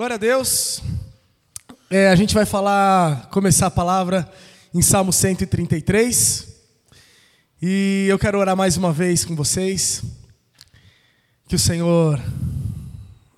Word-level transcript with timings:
Glória 0.00 0.14
a 0.14 0.18
Deus. 0.18 0.80
É, 1.90 2.08
a 2.08 2.16
gente 2.16 2.32
vai 2.32 2.46
falar, 2.46 3.28
começar 3.28 3.66
a 3.66 3.70
palavra 3.70 4.26
em 4.72 4.80
Salmo 4.80 5.12
133. 5.12 6.48
E 7.60 8.06
eu 8.08 8.18
quero 8.18 8.38
orar 8.38 8.56
mais 8.56 8.78
uma 8.78 8.94
vez 8.94 9.26
com 9.26 9.36
vocês. 9.36 10.02
Que 11.46 11.54
o 11.54 11.58
Senhor 11.58 12.18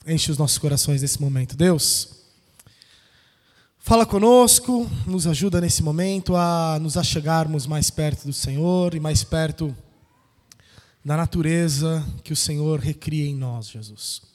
enche 0.07 0.31
os 0.31 0.39
nossos 0.39 0.57
corações 0.57 1.03
nesse 1.03 1.21
momento. 1.21 1.57
Deus, 1.57 2.11
fala 3.81 4.07
conosco, 4.07 4.89
nos 5.05 5.27
ajuda 5.27 5.61
nesse 5.61 5.83
momento 5.83 6.37
a 6.37 6.79
nos 6.81 6.97
achegarmos 6.97 7.67
mais 7.67 7.91
perto 7.91 8.25
do 8.25 8.33
Senhor 8.33 8.95
e 8.95 9.01
mais 9.01 9.25
perto 9.25 9.77
da 11.05 11.17
natureza 11.17 12.07
que 12.23 12.33
o 12.33 12.37
Senhor 12.37 12.79
recria 12.79 13.27
em 13.27 13.35
nós, 13.35 13.69
Jesus 13.69 14.32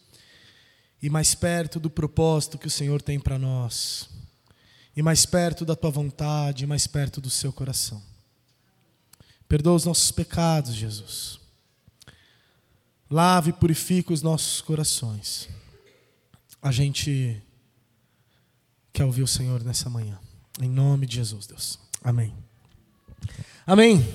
e 1.02 1.10
mais 1.10 1.36
perto 1.36 1.80
do 1.80 1.90
propósito 1.90 2.58
que 2.58 2.68
o 2.68 2.72
Senhor 2.72 3.02
tem 3.02 3.20
para 3.20 3.38
nós, 3.38 4.10
e 4.96 5.02
mais 5.02 5.26
perto 5.26 5.64
da 5.64 5.76
tua 5.76 5.92
vontade, 5.92 6.64
e 6.64 6.68
mais 6.68 6.88
perto 6.88 7.22
do 7.22 7.30
seu 7.30 7.54
coração. 7.54 8.02
Perdoa 9.48 9.76
os 9.76 9.86
nossos 9.86 10.12
pecados, 10.12 10.74
Jesus. 10.74 11.40
Lave 13.10 13.52
e 13.52 13.54
purifica 13.54 14.12
os 14.12 14.22
nossos 14.22 14.60
corações. 14.60 15.48
A 16.62 16.72
gente 16.72 17.42
quer 18.92 19.06
ouvir 19.06 19.24
o 19.24 19.28
Senhor 19.28 19.64
nessa 19.64 19.90
manhã. 19.90 20.20
Em 20.60 20.70
nome 20.70 21.06
de 21.06 21.16
Jesus, 21.16 21.46
Deus. 21.46 21.80
Amém. 22.04 22.34
Amém. 23.66 24.06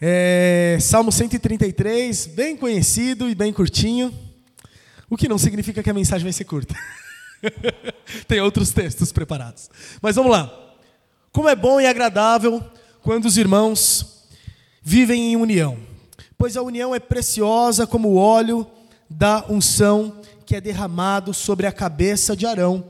É, 0.00 0.78
Salmo 0.80 1.12
133, 1.12 2.28
bem 2.28 2.56
conhecido 2.56 3.28
e 3.28 3.34
bem 3.34 3.52
curtinho. 3.52 4.29
O 5.10 5.16
que 5.16 5.28
não 5.28 5.36
significa 5.36 5.82
que 5.82 5.90
a 5.90 5.94
mensagem 5.94 6.22
vai 6.22 6.32
ser 6.32 6.44
curta. 6.44 6.74
Tem 8.28 8.40
outros 8.40 8.70
textos 8.70 9.10
preparados. 9.10 9.68
Mas 10.00 10.14
vamos 10.14 10.30
lá. 10.30 10.50
Como 11.32 11.48
é 11.48 11.56
bom 11.56 11.80
e 11.80 11.86
agradável 11.86 12.62
quando 13.02 13.24
os 13.24 13.36
irmãos 13.36 14.28
vivem 14.82 15.32
em 15.32 15.36
união, 15.36 15.78
pois 16.38 16.56
a 16.56 16.62
união 16.62 16.94
é 16.94 17.00
preciosa 17.00 17.86
como 17.86 18.08
o 18.08 18.16
óleo 18.16 18.66
da 19.08 19.44
unção 19.48 20.20
que 20.46 20.56
é 20.56 20.60
derramado 20.60 21.34
sobre 21.34 21.66
a 21.66 21.72
cabeça 21.72 22.36
de 22.36 22.46
Arão 22.46 22.84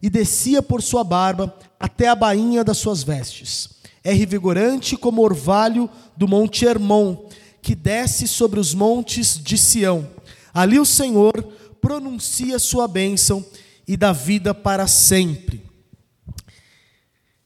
e 0.00 0.08
descia 0.08 0.62
por 0.62 0.82
sua 0.82 1.04
barba 1.04 1.54
até 1.78 2.08
a 2.08 2.14
bainha 2.14 2.64
das 2.64 2.78
suas 2.78 3.02
vestes. 3.02 3.70
É 4.02 4.12
revigorante 4.12 4.96
como 4.96 5.20
o 5.20 5.24
orvalho 5.24 5.88
do 6.16 6.26
monte 6.26 6.64
Hermon, 6.64 7.26
que 7.60 7.74
desce 7.74 8.26
sobre 8.26 8.58
os 8.58 8.74
montes 8.74 9.38
de 9.42 9.58
Sião. 9.58 10.08
Ali 10.52 10.78
o 10.78 10.84
Senhor 10.84 11.46
pronuncia 11.88 12.58
sua 12.58 12.86
bênção 12.86 13.42
e 13.86 13.96
dá 13.96 14.12
vida 14.12 14.52
para 14.52 14.86
sempre. 14.86 15.64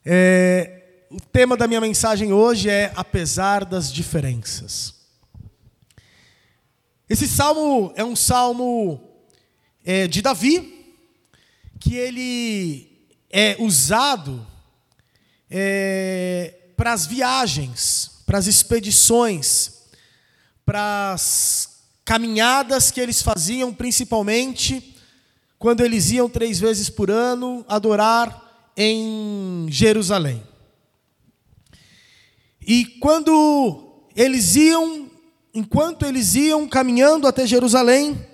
É, 0.04 1.04
o 1.08 1.20
tema 1.20 1.56
da 1.56 1.68
minha 1.68 1.80
mensagem 1.80 2.32
hoje 2.32 2.68
é 2.68 2.90
Apesar 2.96 3.64
das 3.64 3.92
Diferenças. 3.92 4.96
Esse 7.08 7.28
salmo 7.28 7.92
é 7.94 8.04
um 8.04 8.16
salmo 8.16 9.00
é, 9.84 10.08
de 10.08 10.20
Davi, 10.20 10.92
que 11.78 11.94
ele 11.94 13.06
é 13.30 13.54
usado 13.60 14.44
é, 15.48 16.52
para 16.76 16.92
as 16.92 17.06
viagens, 17.06 18.24
para 18.26 18.38
as 18.38 18.48
expedições, 18.48 19.84
para 20.66 21.12
as 21.12 21.71
caminhadas 22.04 22.90
que 22.90 23.00
eles 23.00 23.22
faziam, 23.22 23.72
principalmente 23.72 24.96
quando 25.58 25.80
eles 25.82 26.10
iam 26.10 26.28
três 26.28 26.58
vezes 26.58 26.90
por 26.90 27.10
ano 27.10 27.64
adorar 27.68 28.72
em 28.76 29.66
Jerusalém. 29.70 30.42
E 32.66 32.84
quando 33.00 34.08
eles 34.16 34.56
iam, 34.56 35.08
enquanto 35.54 36.04
eles 36.04 36.34
iam 36.34 36.68
caminhando 36.68 37.28
até 37.28 37.46
Jerusalém, 37.46 38.26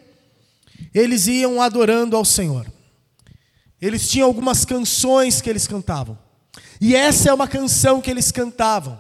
eles 0.95 1.27
iam 1.27 1.61
adorando 1.61 2.17
ao 2.17 2.25
Senhor. 2.25 2.67
Eles 3.81 4.09
tinham 4.09 4.27
algumas 4.27 4.65
canções 4.65 5.41
que 5.43 5.51
eles 5.51 5.67
cantavam. 5.67 6.19
E 6.81 6.97
essa 6.97 7.28
é 7.28 7.34
uma 7.34 7.47
canção 7.47 8.01
que 8.01 8.11
eles 8.11 8.33
cantavam. 8.33 8.99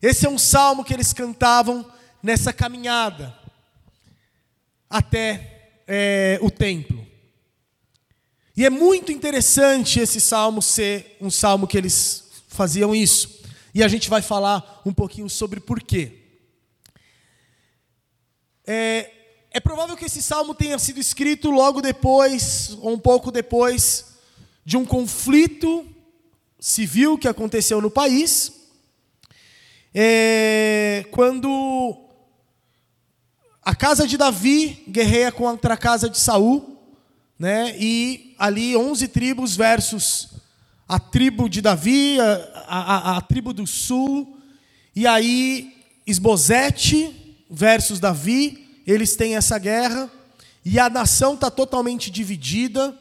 Esse 0.00 0.26
é 0.26 0.30
um 0.30 0.38
salmo 0.38 0.82
que 0.82 0.94
eles 0.94 1.12
cantavam 1.12 1.84
nessa 2.22 2.52
caminhada 2.52 3.41
até 4.92 5.80
é, 5.88 6.38
o 6.42 6.50
templo. 6.50 7.04
E 8.54 8.66
é 8.66 8.70
muito 8.70 9.10
interessante 9.10 9.98
esse 9.98 10.20
salmo 10.20 10.60
ser 10.60 11.16
um 11.18 11.30
salmo 11.30 11.66
que 11.66 11.78
eles 11.78 12.24
faziam 12.48 12.94
isso. 12.94 13.40
E 13.74 13.82
a 13.82 13.88
gente 13.88 14.10
vai 14.10 14.20
falar 14.20 14.82
um 14.84 14.92
pouquinho 14.92 15.30
sobre 15.30 15.58
por 15.58 15.82
quê. 15.82 16.18
É, 18.66 19.10
é 19.50 19.60
provável 19.60 19.96
que 19.96 20.04
esse 20.04 20.22
salmo 20.22 20.54
tenha 20.54 20.78
sido 20.78 21.00
escrito 21.00 21.50
logo 21.50 21.80
depois, 21.80 22.76
ou 22.82 22.92
um 22.92 22.98
pouco 22.98 23.32
depois, 23.32 24.18
de 24.62 24.76
um 24.76 24.84
conflito 24.84 25.86
civil 26.60 27.16
que 27.16 27.26
aconteceu 27.26 27.80
no 27.80 27.90
país, 27.90 28.52
é, 29.94 31.06
quando 31.10 32.11
a 33.64 33.74
casa 33.74 34.06
de 34.06 34.16
Davi 34.16 34.82
guerreia 34.88 35.30
contra 35.30 35.74
a 35.74 35.76
casa 35.76 36.08
de 36.10 36.18
Saul, 36.18 36.76
né? 37.38 37.76
E 37.78 38.34
ali 38.38 38.76
11 38.76 39.06
tribos 39.08 39.54
versus 39.54 40.30
a 40.88 40.98
tribo 40.98 41.48
de 41.48 41.62
Davi, 41.62 42.18
a, 42.20 42.56
a, 42.66 43.16
a 43.16 43.20
tribo 43.20 43.52
do 43.52 43.66
sul, 43.66 44.36
e 44.94 45.06
aí 45.06 45.74
Esbozete 46.06 47.38
versus 47.48 48.00
Davi, 48.00 48.82
eles 48.86 49.14
têm 49.14 49.36
essa 49.36 49.58
guerra, 49.58 50.10
e 50.64 50.78
a 50.78 50.90
nação 50.90 51.34
está 51.34 51.50
totalmente 51.50 52.10
dividida, 52.10 52.96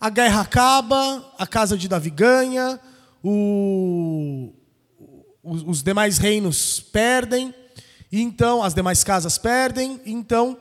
a 0.00 0.10
guerra 0.10 0.40
acaba, 0.40 1.32
a 1.38 1.46
casa 1.46 1.76
de 1.76 1.88
Davi 1.88 2.10
ganha, 2.10 2.80
o, 3.22 4.52
os, 5.42 5.62
os 5.62 5.82
demais 5.82 6.18
reinos 6.18 6.80
perdem, 6.80 7.54
então 8.12 8.62
as 8.62 8.74
demais 8.74 9.02
casas 9.02 9.38
perdem, 9.38 10.00
então 10.06 10.58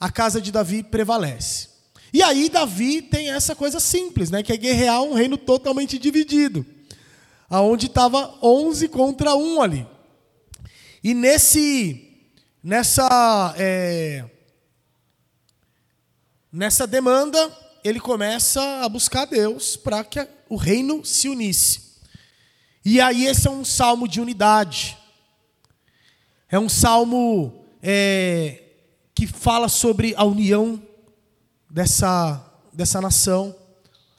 a 0.00 0.10
casa 0.10 0.40
de 0.40 0.52
Davi 0.52 0.82
prevalece. 0.82 1.68
E 2.12 2.22
aí 2.22 2.48
Davi 2.48 3.02
tem 3.02 3.30
essa 3.30 3.54
coisa 3.54 3.78
simples, 3.78 4.30
né, 4.30 4.42
que 4.42 4.52
é 4.52 4.56
guerrear 4.56 5.02
um 5.02 5.14
reino 5.14 5.36
totalmente 5.36 5.98
dividido, 5.98 6.64
aonde 7.48 7.86
estava 7.86 8.34
11 8.42 8.88
contra 8.88 9.34
1 9.34 9.62
ali. 9.62 9.86
E 11.02 11.14
nesse 11.14 12.04
nessa 12.62 13.54
é, 13.56 14.24
nessa 16.52 16.86
demanda 16.86 17.56
ele 17.84 18.00
começa 18.00 18.60
a 18.82 18.88
buscar 18.88 19.24
Deus 19.26 19.76
para 19.76 20.02
que 20.02 20.26
o 20.48 20.56
reino 20.56 21.04
se 21.04 21.28
unisse. 21.28 21.88
E 22.84 23.00
aí 23.00 23.26
esse 23.26 23.46
é 23.46 23.50
um 23.50 23.64
salmo 23.64 24.08
de 24.08 24.20
unidade. 24.20 24.96
É 26.50 26.58
um 26.58 26.68
salmo 26.68 27.64
é, 27.82 28.62
que 29.14 29.26
fala 29.26 29.68
sobre 29.68 30.14
a 30.16 30.24
união 30.24 30.82
dessa, 31.70 32.42
dessa 32.72 33.00
nação, 33.00 33.54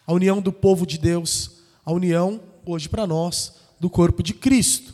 a 0.05 0.13
união 0.13 0.39
do 0.39 0.53
povo 0.53 0.85
de 0.85 0.99
Deus, 0.99 1.63
a 1.83 1.91
união, 1.91 2.39
hoje 2.65 2.87
para 2.87 3.07
nós, 3.07 3.55
do 3.79 3.89
corpo 3.89 4.21
de 4.21 4.33
Cristo. 4.33 4.93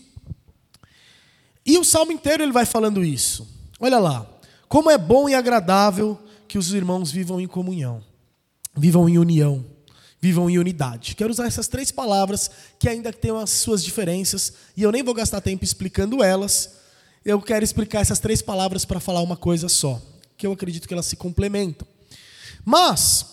E 1.65 1.77
o 1.77 1.83
salmo 1.83 2.13
inteiro 2.13 2.41
ele 2.43 2.53
vai 2.53 2.65
falando 2.65 3.03
isso. 3.03 3.47
Olha 3.79 3.99
lá. 3.99 4.25
Como 4.69 4.89
é 4.89 4.97
bom 4.97 5.27
e 5.27 5.35
agradável 5.35 6.17
que 6.47 6.57
os 6.57 6.73
irmãos 6.73 7.11
vivam 7.11 7.39
em 7.39 7.47
comunhão, 7.47 8.03
vivam 8.75 9.07
em 9.09 9.17
união, 9.17 9.63
vivam 10.19 10.49
em 10.49 10.57
unidade. 10.57 11.15
Quero 11.15 11.31
usar 11.31 11.47
essas 11.47 11.67
três 11.67 11.91
palavras 11.91 12.49
que 12.79 12.89
ainda 12.89 13.11
têm 13.11 13.31
as 13.37 13.49
suas 13.51 13.83
diferenças 13.83 14.53
e 14.75 14.83
eu 14.83 14.91
nem 14.91 15.03
vou 15.03 15.13
gastar 15.13 15.41
tempo 15.41 15.63
explicando 15.63 16.23
elas, 16.23 16.77
eu 17.25 17.41
quero 17.41 17.65
explicar 17.65 18.01
essas 18.01 18.19
três 18.19 18.39
palavras 18.39 18.85
para 18.85 18.99
falar 18.99 19.21
uma 19.21 19.35
coisa 19.35 19.67
só, 19.67 19.99
que 20.37 20.45
eu 20.45 20.51
acredito 20.51 20.87
que 20.87 20.93
elas 20.93 21.07
se 21.07 21.15
complementam. 21.15 21.87
Mas, 22.63 23.25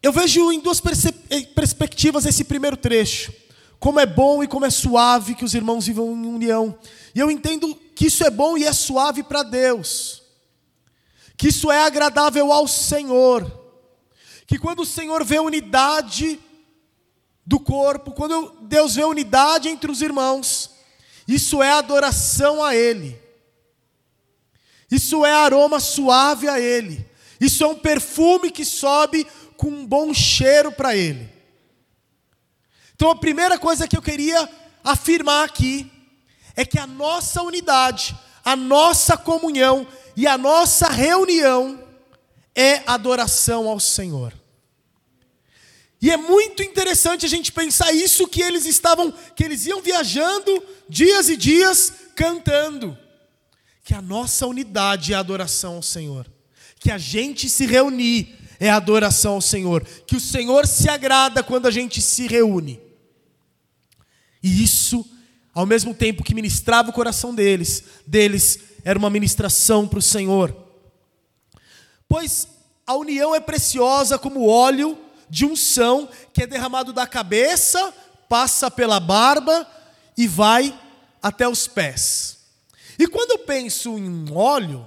eu 0.00 0.12
vejo 0.12 0.52
em 0.52 0.60
duas 0.60 0.80
eh, 1.28 1.40
perspectivas 1.56 2.24
esse 2.24 2.44
primeiro 2.44 2.76
trecho. 2.76 3.32
Como 3.80 3.98
é 3.98 4.06
bom 4.06 4.42
e 4.44 4.48
como 4.48 4.64
é 4.64 4.70
suave 4.70 5.34
que 5.34 5.44
os 5.44 5.54
irmãos 5.54 5.86
vivam 5.86 6.12
em 6.12 6.26
união. 6.26 6.78
E 7.14 7.18
eu 7.18 7.30
entendo 7.30 7.74
que 7.96 8.06
isso 8.06 8.24
é 8.24 8.30
bom 8.30 8.56
e 8.56 8.64
é 8.64 8.72
suave 8.72 9.24
para 9.24 9.42
Deus. 9.42 10.22
Que 11.36 11.48
isso 11.48 11.70
é 11.70 11.82
agradável 11.82 12.52
ao 12.52 12.68
Senhor. 12.68 13.44
Que 14.46 14.58
quando 14.58 14.80
o 14.82 14.86
Senhor 14.86 15.24
vê 15.24 15.38
unidade 15.40 16.38
do 17.44 17.58
corpo, 17.58 18.12
quando 18.12 18.56
Deus 18.62 18.94
vê 18.94 19.04
unidade 19.04 19.68
entre 19.68 19.90
os 19.90 20.02
irmãos, 20.02 20.77
isso 21.28 21.62
é 21.62 21.70
adoração 21.70 22.64
a 22.64 22.74
Ele. 22.74 23.20
Isso 24.90 25.26
é 25.26 25.32
aroma 25.32 25.78
suave 25.78 26.48
a 26.48 26.58
Ele. 26.58 27.06
Isso 27.38 27.62
é 27.62 27.66
um 27.66 27.74
perfume 27.74 28.50
que 28.50 28.64
sobe 28.64 29.26
com 29.58 29.68
um 29.68 29.86
bom 29.86 30.14
cheiro 30.14 30.72
para 30.72 30.96
Ele. 30.96 31.28
Então 32.94 33.10
a 33.10 33.16
primeira 33.16 33.58
coisa 33.58 33.86
que 33.86 33.96
eu 33.96 34.02
queria 34.02 34.48
afirmar 34.82 35.44
aqui 35.44 35.92
é 36.56 36.64
que 36.64 36.78
a 36.78 36.86
nossa 36.86 37.42
unidade, 37.42 38.16
a 38.42 38.56
nossa 38.56 39.16
comunhão 39.16 39.86
e 40.16 40.26
a 40.26 40.38
nossa 40.38 40.88
reunião 40.88 41.84
é 42.54 42.82
adoração 42.86 43.68
ao 43.68 43.78
Senhor. 43.78 44.32
E 46.00 46.10
é 46.10 46.16
muito 46.16 46.62
interessante 46.62 47.26
a 47.26 47.28
gente 47.28 47.50
pensar 47.50 47.92
isso 47.92 48.28
que 48.28 48.40
eles 48.40 48.64
estavam, 48.64 49.12
que 49.34 49.42
eles 49.42 49.66
iam 49.66 49.82
viajando 49.82 50.62
dias 50.88 51.28
e 51.28 51.36
dias 51.36 51.92
cantando. 52.14 52.96
Que 53.82 53.94
a 53.94 54.02
nossa 54.02 54.46
unidade 54.46 55.12
é 55.12 55.16
adoração 55.16 55.76
ao 55.76 55.82
Senhor. 55.82 56.30
Que 56.78 56.90
a 56.90 56.98
gente 56.98 57.48
se 57.48 57.66
reunir 57.66 58.38
é 58.60 58.70
adoração 58.70 59.34
ao 59.34 59.40
Senhor. 59.40 59.84
Que 60.06 60.14
o 60.14 60.20
Senhor 60.20 60.66
se 60.66 60.88
agrada 60.88 61.42
quando 61.42 61.66
a 61.66 61.70
gente 61.70 62.00
se 62.00 62.28
reúne. 62.28 62.80
E 64.40 64.62
isso, 64.62 65.04
ao 65.52 65.66
mesmo 65.66 65.92
tempo 65.92 66.22
que 66.22 66.34
ministrava 66.34 66.90
o 66.90 66.92
coração 66.92 67.34
deles, 67.34 67.82
deles 68.06 68.60
era 68.84 68.98
uma 68.98 69.10
ministração 69.10 69.88
para 69.88 69.98
o 69.98 70.02
Senhor. 70.02 70.56
Pois 72.08 72.46
a 72.86 72.94
união 72.94 73.34
é 73.34 73.40
preciosa 73.40 74.16
como 74.16 74.46
óleo 74.46 74.96
de 75.30 75.44
unção 75.44 76.08
que 76.32 76.42
é 76.42 76.46
derramado 76.46 76.92
da 76.92 77.06
cabeça, 77.06 77.92
passa 78.28 78.70
pela 78.70 79.00
barba 79.00 79.66
e 80.16 80.26
vai 80.26 80.78
até 81.22 81.48
os 81.48 81.66
pés. 81.66 82.38
E 82.98 83.06
quando 83.06 83.32
eu 83.32 83.38
penso 83.38 83.96
em 83.96 84.26
óleo, 84.32 84.86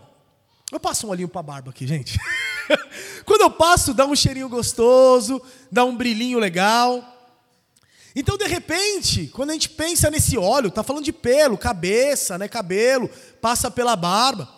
eu 0.72 0.80
passo 0.80 1.08
um 1.08 1.10
olhinho 1.10 1.30
para 1.30 1.40
a 1.40 1.44
barba 1.44 1.72
aqui, 1.72 1.88
gente. 1.88 2.20
quando 3.26 3.42
eu 3.42 3.52
passo, 3.52 3.94
dá 3.94 4.06
um 4.06 4.16
cheirinho 4.16 4.50
gostoso, 4.50 5.42
dá 5.72 5.84
um 5.84 5.96
brilhinho 5.96 6.40
legal. 6.40 7.08
Então, 8.16 8.38
de 8.38 8.46
repente, 8.46 9.28
quando 9.28 9.52
a 9.52 9.54
gente 9.54 9.70
pensa 9.70 10.10
nesse 10.10 10.38
óleo, 10.38 10.68
está 10.68 10.84
falando 10.84 11.06
de 11.06 11.14
pelo, 11.14 11.58
cabeça, 11.58 12.38
né, 12.38 12.48
cabelo, 12.48 13.10
passa 13.40 13.72
pela 13.72 13.96
barba. 13.96 14.50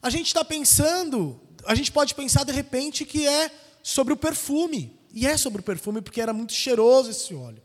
A 0.00 0.10
gente 0.10 0.26
está 0.26 0.44
pensando, 0.44 1.40
a 1.66 1.74
gente 1.74 1.90
pode 1.90 2.14
pensar 2.14 2.44
de 2.44 2.52
repente 2.52 3.04
que 3.04 3.26
é 3.26 3.50
sobre 3.82 4.12
o 4.12 4.16
perfume. 4.16 4.96
E 5.14 5.26
é 5.26 5.36
sobre 5.36 5.60
o 5.60 5.64
perfume 5.64 6.02
porque 6.02 6.20
era 6.20 6.32
muito 6.32 6.52
cheiroso 6.52 7.10
esse 7.10 7.32
óleo. 7.34 7.62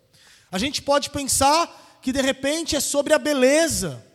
A 0.51 0.59
gente 0.59 0.83
pode 0.83 1.09
pensar 1.09 1.99
que 1.99 2.13
de 2.13 2.21
repente 2.21 2.75
é 2.75 2.79
sobre 2.79 3.11
a 3.11 3.17
beleza. 3.17 4.05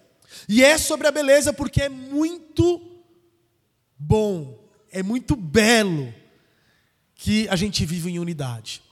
E 0.49 0.63
é 0.63 0.79
sobre 0.79 1.09
a 1.09 1.11
beleza 1.13 1.53
porque 1.53 1.83
é 1.83 1.89
muito 1.89 2.81
bom, 3.99 4.59
é 4.91 5.03
muito 5.03 5.35
belo 5.35 6.15
que 7.17 7.49
a 7.49 7.57
gente 7.57 7.85
vive 7.85 8.11
em 8.11 8.19
unidade. 8.19 8.83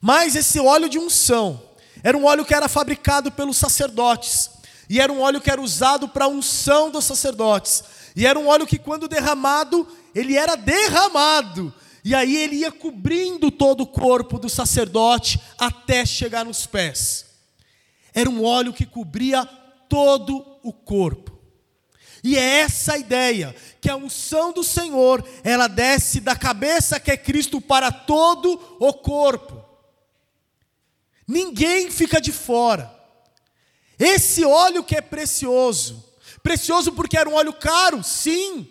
Mas 0.00 0.34
esse 0.36 0.60
óleo 0.60 0.88
de 0.88 0.98
unção 0.98 1.62
era 2.02 2.18
um 2.18 2.24
óleo 2.24 2.44
que 2.44 2.54
era 2.54 2.68
fabricado 2.68 3.30
pelos 3.30 3.56
sacerdotes, 3.56 4.50
e 4.90 5.00
era 5.00 5.12
um 5.12 5.20
óleo 5.20 5.40
que 5.40 5.50
era 5.50 5.62
usado 5.62 6.08
para 6.08 6.24
a 6.24 6.28
unção 6.28 6.90
dos 6.90 7.04
sacerdotes, 7.04 7.84
e 8.16 8.26
era 8.26 8.38
um 8.38 8.48
óleo 8.48 8.66
que, 8.66 8.78
quando 8.78 9.06
derramado, 9.06 9.86
ele 10.14 10.36
era 10.36 10.56
derramado, 10.56 11.72
e 12.04 12.14
aí 12.14 12.36
ele 12.36 12.56
ia 12.56 12.72
cobrindo 12.72 13.50
todo 13.50 13.82
o 13.82 13.86
corpo 13.86 14.38
do 14.38 14.48
sacerdote 14.48 15.40
até 15.56 16.04
chegar 16.04 16.44
nos 16.44 16.66
pés. 16.66 17.26
Era 18.12 18.28
um 18.28 18.44
óleo 18.44 18.72
que 18.72 18.84
cobria 18.84 19.44
todo 19.88 20.44
o 20.62 20.72
corpo. 20.72 21.38
E 22.24 22.36
é 22.36 22.60
essa 22.60 22.94
a 22.94 22.98
ideia, 22.98 23.54
que 23.80 23.88
a 23.88 23.96
unção 23.96 24.52
do 24.52 24.62
Senhor, 24.62 25.24
ela 25.42 25.66
desce 25.66 26.20
da 26.20 26.36
cabeça 26.36 27.00
que 27.00 27.10
é 27.10 27.16
Cristo 27.16 27.60
para 27.60 27.90
todo 27.90 28.76
o 28.78 28.92
corpo. 28.92 29.62
Ninguém 31.26 31.90
fica 31.90 32.20
de 32.20 32.30
fora. 32.30 32.92
Esse 33.98 34.44
óleo 34.44 34.84
que 34.84 34.96
é 34.96 35.00
precioso, 35.00 36.04
precioso 36.42 36.92
porque 36.92 37.16
era 37.16 37.28
um 37.28 37.34
óleo 37.34 37.52
caro, 37.52 38.02
sim. 38.02 38.68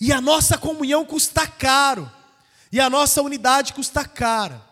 E 0.00 0.12
a 0.12 0.20
nossa 0.20 0.56
comunhão 0.56 1.04
custa 1.04 1.46
caro. 1.46 2.10
E 2.72 2.80
a 2.80 2.88
nossa 2.88 3.22
unidade 3.22 3.72
custa 3.72 4.04
cara. 4.04 4.64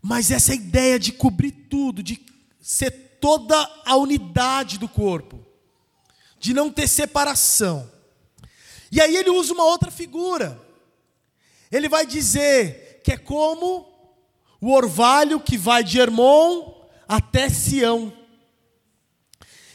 Mas 0.00 0.30
essa 0.30 0.54
ideia 0.54 0.98
de 0.98 1.12
cobrir 1.12 1.50
tudo, 1.50 2.02
de 2.02 2.24
ser 2.60 3.18
toda 3.20 3.56
a 3.84 3.96
unidade 3.96 4.78
do 4.78 4.88
corpo, 4.88 5.44
de 6.38 6.54
não 6.54 6.70
ter 6.70 6.86
separação. 6.86 7.90
E 8.92 9.00
aí 9.00 9.16
ele 9.16 9.30
usa 9.30 9.52
uma 9.52 9.64
outra 9.64 9.90
figura. 9.90 10.60
Ele 11.70 11.88
vai 11.88 12.06
dizer 12.06 13.00
que 13.04 13.12
é 13.12 13.16
como 13.16 13.86
o 14.60 14.72
orvalho 14.72 15.40
que 15.40 15.58
vai 15.58 15.82
de 15.82 15.98
Hermon 15.98 16.74
até 17.06 17.48
Sião. 17.48 18.12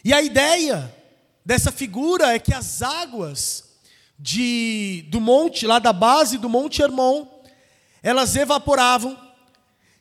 E 0.04 0.14
a 0.14 0.22
ideia 0.22 0.94
dessa 1.46 1.72
figura 1.72 2.34
é 2.34 2.40
que 2.40 2.54
as 2.54 2.82
águas 2.82 3.73
de, 4.24 5.04
do 5.10 5.20
monte, 5.20 5.68
lá 5.68 5.80
da 5.80 5.92
base 5.92 6.38
do 6.38 6.48
Monte 6.48 6.82
Hermon, 6.82 7.28
elas 8.02 8.38
evaporavam, 8.38 9.18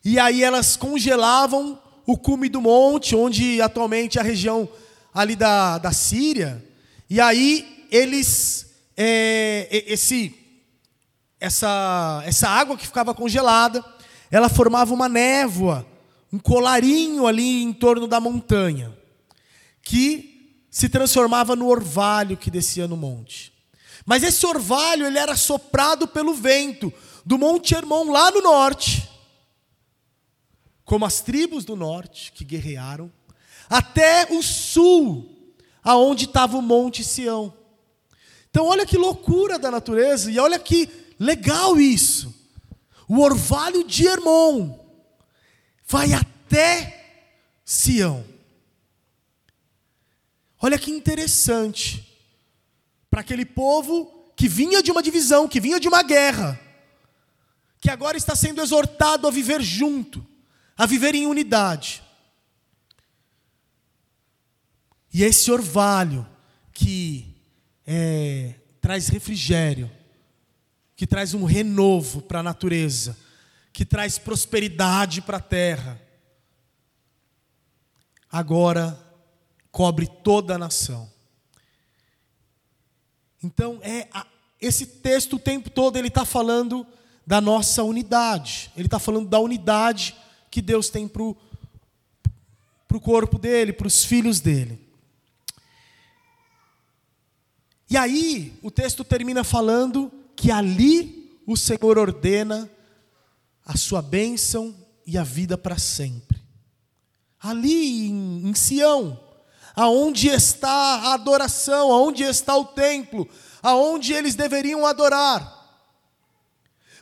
e 0.05 0.17
aí 0.17 0.45
elas 0.45 0.77
congelavam 0.77 1.77
o 2.07 2.17
cume 2.17 2.49
do 2.49 2.61
monte, 2.61 3.17
onde 3.17 3.61
atualmente 3.61 4.19
é 4.19 4.21
a 4.21 4.25
região 4.25 4.69
ali 5.13 5.35
da, 5.35 5.77
da 5.79 5.91
Síria. 5.91 6.65
E 7.11 7.21
aí 7.21 7.85
eles, 7.91 8.73
é, 8.97 9.67
esse, 9.89 10.33
essa, 11.41 12.23
essa 12.25 12.49
água 12.49 12.77
que 12.77 12.87
ficava 12.87 13.13
congelada, 13.13 13.85
ela 14.31 14.49
formava 14.49 14.95
uma 14.95 15.09
névoa, 15.09 15.85
um 16.33 16.39
colarinho 16.39 17.27
ali 17.27 17.65
em 17.65 17.73
torno 17.73 18.07
da 18.07 18.21
montanha, 18.21 18.97
que 19.83 20.61
se 20.71 20.89
transformava 20.89 21.57
no 21.57 21.67
orvalho 21.67 22.37
que 22.37 22.53
descia 22.53 22.87
no 22.87 22.97
monte. 22.97 23.52
Mas 24.05 24.23
esse 24.23 24.45
orvalho 24.47 25.07
ele 25.07 25.19
era 25.19 25.37
soprado 25.37 26.09
pelo 26.09 26.35
vento 26.35 26.93
do 27.25 27.39
Monte 27.39 27.75
Hermon 27.75 28.11
lá 28.11 28.31
no 28.31 28.41
norte 28.41 29.13
como 30.93 31.07
as 31.07 31.23
tribos 31.23 31.65
do 31.65 31.75
norte 31.75 32.33
que 32.33 32.45
guerrearam, 32.45 33.11
até 33.67 34.27
o 34.31 34.43
sul, 34.43 35.55
aonde 35.83 36.27
estava 36.27 36.59
o 36.59 36.61
Monte 36.61 37.03
Sião. 37.03 37.51
Então, 38.51 38.67
olha 38.67 38.85
que 38.85 38.99
loucura 38.99 39.59
da 39.59 39.71
natureza, 39.71 40.31
e 40.31 40.39
olha 40.39 40.59
que 40.59 40.87
legal 41.19 41.81
isso. 41.81 42.35
O 43.09 43.21
orvalho 43.21 43.85
de 43.85 44.07
Hermon 44.07 44.79
vai 45.87 46.13
até 46.13 47.31
Sião. 47.65 48.23
Olha 50.61 50.79
que 50.79 50.91
interessante. 50.91 52.12
Para 53.13 53.21
aquele 53.21 53.45
povo 53.45 54.33
que 54.35 54.49
vinha 54.49 54.83
de 54.83 54.91
uma 54.91 55.03
divisão, 55.03 55.47
que 55.47 55.61
vinha 55.61 55.79
de 55.79 55.87
uma 55.87 56.03
guerra, 56.03 56.59
que 57.79 57.91
agora 57.91 58.17
está 58.17 58.35
sendo 58.35 58.63
exortado 58.63 59.29
a 59.29 59.31
viver 59.31 59.61
junto 59.61 60.33
a 60.77 60.87
viver 60.87 61.15
em 61.15 61.27
unidade. 61.27 62.03
E 65.15 65.23
esse 65.23 65.51
orvalho 65.51 66.27
que 66.73 67.37
é, 67.87 68.55
traz 68.81 69.09
refrigério, 69.09 69.91
que 70.97 71.07
traz 71.07 71.35
um 71.35 71.45
renovo 71.45 72.23
para 72.23 72.41
a 72.41 72.43
natureza, 72.43 73.17
que 73.73 73.85
traz 73.85 74.19
prosperidade 74.19 75.23
para 75.23 75.37
a 75.37 75.41
terra, 75.41 76.01
agora 78.31 78.99
cobre 79.71 80.09
toda 80.25 80.57
a 80.57 80.59
nação. 80.59 81.09
Então, 83.43 83.81
é 83.83 84.09
a, 84.13 84.27
esse 84.61 84.87
texto 84.87 85.37
o 85.37 85.39
tempo 85.39 85.69
todo 85.69 85.97
ele 85.97 86.09
está 86.09 86.25
falando 86.25 86.87
da 87.27 87.41
nossa 87.41 87.83
unidade, 87.83 88.71
ele 88.77 88.87
está 88.87 88.99
falando 88.99 89.29
da 89.29 89.39
unidade 89.39 90.15
que 90.51 90.63
Deus 90.63 90.89
tem 90.89 91.09
para 91.09 91.23
o 91.23 93.01
corpo 93.01 93.39
dele, 93.39 93.73
para 93.73 93.87
os 93.87 94.05
filhos 94.05 94.41
dele. 94.41 94.81
E 97.91 97.97
aí, 97.97 98.59
o 98.63 98.71
texto 98.71 99.05
termina 99.05 99.45
falando 99.45 100.11
que 100.35 100.51
ali 100.51 101.39
o 101.47 101.57
Senhor 101.57 101.99
ordena 101.99 102.71
a 103.65 103.77
sua 103.77 104.01
bênção 104.01 104.75
e 105.07 105.19
a 105.19 105.25
vida 105.25 105.59
para 105.59 105.79
sempre. 105.79 106.41
Ali 107.41 108.09
em, 108.09 108.49
em 108.49 108.55
Sião, 108.55 109.19
aonde 109.75 110.29
está 110.29 110.71
a 110.71 111.15
adoração, 111.15 111.93
aonde 111.93 112.23
está 112.23 112.57
o 112.57 112.65
templo, 112.65 113.29
aonde 113.63 114.13
eles 114.13 114.35
deveriam 114.35 114.87
adorar. 114.87 115.61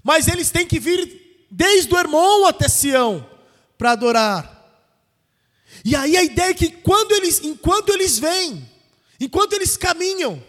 Mas 0.03 0.29
eles 0.29 0.51
têm 0.51 0.67
que 0.67 0.79
vir 0.79 1.47
desde 1.51 1.93
o 1.93 1.99
Hermon 1.99 2.47
até 2.47 2.69
Sião 2.69 3.29
para 3.77 3.93
adorar. 3.93 4.59
E 5.85 5.97
aí 5.97 6.17
a 6.17 6.23
ideia 6.23 6.51
é 6.51 6.55
que 6.55 6.71
quando 6.71 7.13
eles, 7.13 7.41
enquanto 7.43 7.91
eles 7.91 8.19
vêm, 8.19 8.69
enquanto 9.19 9.53
eles 9.55 9.77
caminham, 9.77 10.43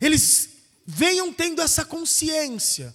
eles 0.00 0.50
venham 0.84 1.32
tendo 1.32 1.60
essa 1.60 1.84
consciência 1.84 2.94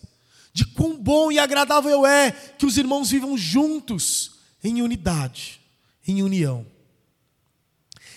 de 0.54 0.66
quão 0.66 0.98
bom 0.98 1.32
e 1.32 1.40
agradável 1.40 2.06
é 2.06 2.32
que 2.32 2.66
os 2.66 2.78
irmãos 2.78 3.10
vivam 3.10 3.38
juntos, 3.38 4.32
em 4.63 4.82
unidade, 4.82 5.62
em 6.08 6.22
união. 6.22 6.66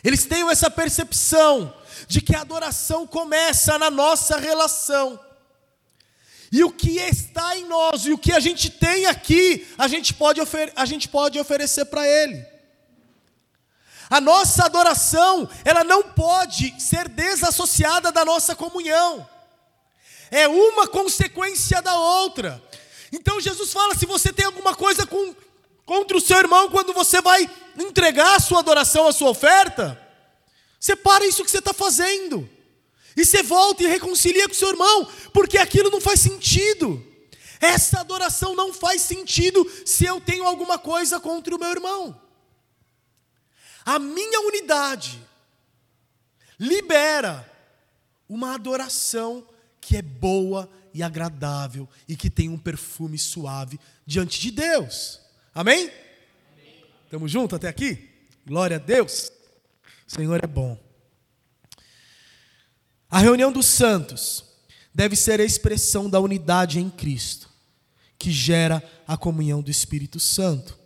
Eles 0.04 0.26
tenham 0.26 0.50
essa 0.50 0.70
percepção 0.70 1.74
de 2.06 2.20
que 2.20 2.36
a 2.36 2.42
adoração 2.42 3.06
começa 3.06 3.78
na 3.78 3.90
nossa 3.90 4.36
relação. 4.36 5.18
E 6.52 6.62
o 6.62 6.70
que 6.70 6.98
está 6.98 7.56
em 7.56 7.66
nós 7.66 8.04
e 8.04 8.12
o 8.12 8.18
que 8.18 8.32
a 8.32 8.38
gente 8.38 8.70
tem 8.70 9.06
aqui, 9.06 9.66
a 9.78 9.88
gente 9.88 10.12
pode, 10.12 10.40
a 10.76 10.84
gente 10.84 11.08
pode 11.08 11.38
oferecer 11.40 11.86
para 11.86 12.06
Ele. 12.06 12.46
A 14.10 14.20
nossa 14.20 14.66
adoração, 14.66 15.48
ela 15.64 15.82
não 15.82 16.02
pode 16.02 16.78
ser 16.80 17.08
desassociada 17.08 18.12
da 18.12 18.24
nossa 18.24 18.54
comunhão. 18.54 19.28
É 20.30 20.46
uma 20.46 20.86
consequência 20.86 21.80
da 21.80 21.98
outra. 21.98 22.62
Então 23.10 23.40
Jesus 23.40 23.72
fala: 23.72 23.94
se 23.94 24.06
você 24.06 24.32
tem 24.32 24.44
alguma 24.44 24.74
coisa 24.74 25.06
com, 25.06 25.34
contra 25.84 26.16
o 26.16 26.20
seu 26.20 26.38
irmão, 26.38 26.70
quando 26.70 26.92
você 26.92 27.20
vai 27.20 27.48
entregar 27.78 28.36
a 28.36 28.40
sua 28.40 28.60
adoração, 28.60 29.06
a 29.06 29.12
sua 29.12 29.30
oferta, 29.30 30.00
você 30.78 30.94
para 30.96 31.26
isso 31.26 31.44
que 31.44 31.50
você 31.50 31.58
está 31.58 31.72
fazendo. 31.72 32.48
E 33.16 33.24
você 33.24 33.42
volta 33.42 33.82
e 33.82 33.86
reconcilia 33.86 34.48
com 34.48 34.54
seu 34.54 34.70
irmão, 34.70 35.08
porque 35.32 35.56
aquilo 35.56 35.90
não 35.90 36.00
faz 36.00 36.20
sentido. 36.20 37.04
Essa 37.60 38.00
adoração 38.00 38.54
não 38.54 38.72
faz 38.72 39.02
sentido 39.02 39.70
se 39.86 40.04
eu 40.04 40.20
tenho 40.20 40.44
alguma 40.44 40.78
coisa 40.78 41.20
contra 41.20 41.54
o 41.54 41.58
meu 41.58 41.70
irmão. 41.70 42.20
A 43.84 43.98
minha 43.98 44.40
unidade 44.40 45.22
libera 46.58 47.50
uma 48.28 48.54
adoração 48.54 49.46
que 49.80 49.96
é 49.96 50.02
boa 50.02 50.70
e 50.92 51.02
agradável 51.02 51.88
e 52.08 52.16
que 52.16 52.30
tem 52.30 52.48
um 52.48 52.58
perfume 52.58 53.18
suave 53.18 53.78
diante 54.06 54.40
de 54.40 54.50
Deus. 54.50 55.23
Amém? 55.54 55.88
Estamos 57.04 57.30
juntos 57.30 57.54
até 57.54 57.68
aqui? 57.68 58.10
Glória 58.44 58.76
a 58.76 58.80
Deus. 58.80 59.30
O 60.04 60.12
Senhor 60.12 60.42
é 60.42 60.48
bom. 60.48 60.76
A 63.08 63.20
reunião 63.20 63.52
dos 63.52 63.66
santos 63.66 64.44
deve 64.92 65.14
ser 65.14 65.40
a 65.40 65.44
expressão 65.44 66.10
da 66.10 66.18
unidade 66.18 66.80
em 66.80 66.90
Cristo, 66.90 67.48
que 68.18 68.32
gera 68.32 68.82
a 69.06 69.16
comunhão 69.16 69.62
do 69.62 69.70
Espírito 69.70 70.18
Santo. 70.18 70.76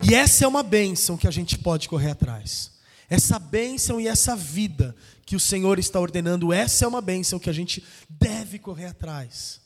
E 0.00 0.14
essa 0.14 0.44
é 0.44 0.48
uma 0.48 0.62
bênção 0.62 1.16
que 1.16 1.26
a 1.26 1.32
gente 1.32 1.58
pode 1.58 1.88
correr 1.88 2.12
atrás. 2.12 2.70
Essa 3.10 3.40
bênção 3.40 4.00
e 4.00 4.06
essa 4.06 4.36
vida 4.36 4.94
que 5.26 5.34
o 5.34 5.40
Senhor 5.40 5.80
está 5.80 5.98
ordenando, 5.98 6.52
essa 6.52 6.84
é 6.84 6.88
uma 6.88 7.00
bênção 7.00 7.40
que 7.40 7.50
a 7.50 7.52
gente 7.52 7.84
deve 8.08 8.60
correr 8.60 8.86
atrás. 8.86 9.63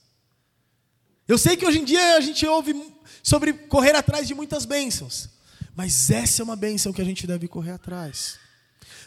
Eu 1.28 1.36
sei 1.36 1.58
que 1.58 1.66
hoje 1.66 1.78
em 1.78 1.84
dia 1.84 2.16
a 2.16 2.20
gente 2.22 2.46
ouve 2.46 2.74
sobre 3.22 3.52
correr 3.52 3.94
atrás 3.94 4.26
de 4.26 4.34
muitas 4.34 4.64
bênçãos, 4.64 5.28
mas 5.76 6.08
essa 6.08 6.40
é 6.40 6.44
uma 6.44 6.56
bênção 6.56 6.90
que 6.90 7.02
a 7.02 7.04
gente 7.04 7.26
deve 7.26 7.46
correr 7.46 7.72
atrás. 7.72 8.38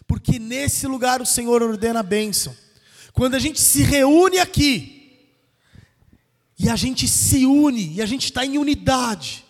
Porque 0.08 0.38
nesse 0.38 0.86
lugar 0.86 1.20
o 1.20 1.26
Senhor 1.26 1.64
ordena 1.64 2.02
a 2.02 2.04
bênção. 2.04 2.56
Quando 3.12 3.34
a 3.34 3.40
gente 3.40 3.60
se 3.60 3.82
reúne 3.82 4.38
aqui, 4.38 5.02
e 6.60 6.70
a 6.70 6.76
gente 6.76 7.08
se 7.08 7.44
une, 7.44 7.96
e 7.96 8.04
a 8.04 8.06
gente 8.06 8.26
está 8.26 8.46
em 8.46 8.60
unidade, 8.60 9.44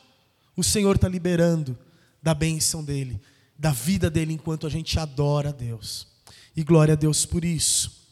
o 0.56 0.64
Senhor 0.64 0.96
está 0.96 1.10
liberando 1.10 1.78
da 2.24 2.34
bênção 2.34 2.82
dEle, 2.82 3.22
da 3.60 3.72
vida 3.72 4.10
dEle, 4.10 4.34
enquanto 4.34 4.66
a 4.66 4.70
gente 4.70 4.98
adora 4.98 5.50
a 5.50 5.52
Deus. 5.52 6.08
E 6.56 6.64
glória 6.64 6.94
a 6.94 6.96
Deus 6.96 7.26
por 7.26 7.44
isso. 7.44 8.08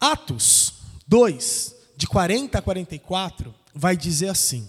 Atos 0.00 0.72
2, 1.06 1.75
de 1.96 2.06
40 2.06 2.58
a 2.58 2.62
44, 2.62 3.54
vai 3.74 3.96
dizer 3.96 4.28
assim: 4.28 4.68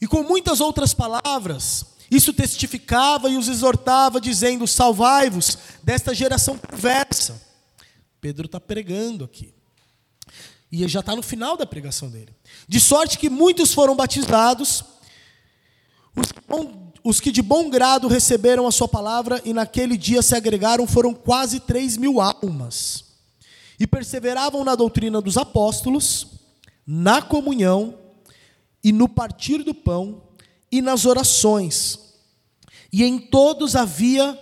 E 0.00 0.06
com 0.06 0.22
muitas 0.22 0.60
outras 0.60 0.94
palavras, 0.94 1.96
isso 2.10 2.32
testificava 2.32 3.28
e 3.28 3.36
os 3.36 3.48
exortava, 3.48 4.20
dizendo: 4.20 4.66
Salvai-vos 4.66 5.58
desta 5.82 6.14
geração 6.14 6.56
perversa. 6.56 7.40
Pedro 8.20 8.46
está 8.46 8.58
pregando 8.58 9.24
aqui. 9.24 9.54
E 10.70 10.86
já 10.88 11.00
está 11.00 11.14
no 11.14 11.22
final 11.22 11.56
da 11.56 11.64
pregação 11.64 12.10
dele. 12.10 12.34
De 12.66 12.80
sorte 12.80 13.18
que 13.18 13.30
muitos 13.30 13.72
foram 13.72 13.94
batizados, 13.94 14.84
os, 16.16 16.28
os 17.04 17.20
que 17.20 17.30
de 17.30 17.40
bom 17.40 17.70
grado 17.70 18.08
receberam 18.08 18.66
a 18.66 18.72
sua 18.72 18.88
palavra 18.88 19.40
e 19.44 19.52
naquele 19.52 19.96
dia 19.96 20.22
se 20.22 20.34
agregaram 20.34 20.86
foram 20.86 21.14
quase 21.14 21.60
três 21.60 21.96
mil 21.96 22.20
almas. 22.20 23.05
E 23.78 23.86
perseveravam 23.86 24.64
na 24.64 24.74
doutrina 24.74 25.20
dos 25.20 25.36
apóstolos, 25.36 26.26
na 26.86 27.20
comunhão 27.20 27.98
e 28.82 28.92
no 28.92 29.08
partir 29.08 29.62
do 29.62 29.74
pão 29.74 30.22
e 30.70 30.80
nas 30.80 31.04
orações. 31.04 31.98
E 32.92 33.04
em 33.04 33.18
todos 33.18 33.76
havia 33.76 34.38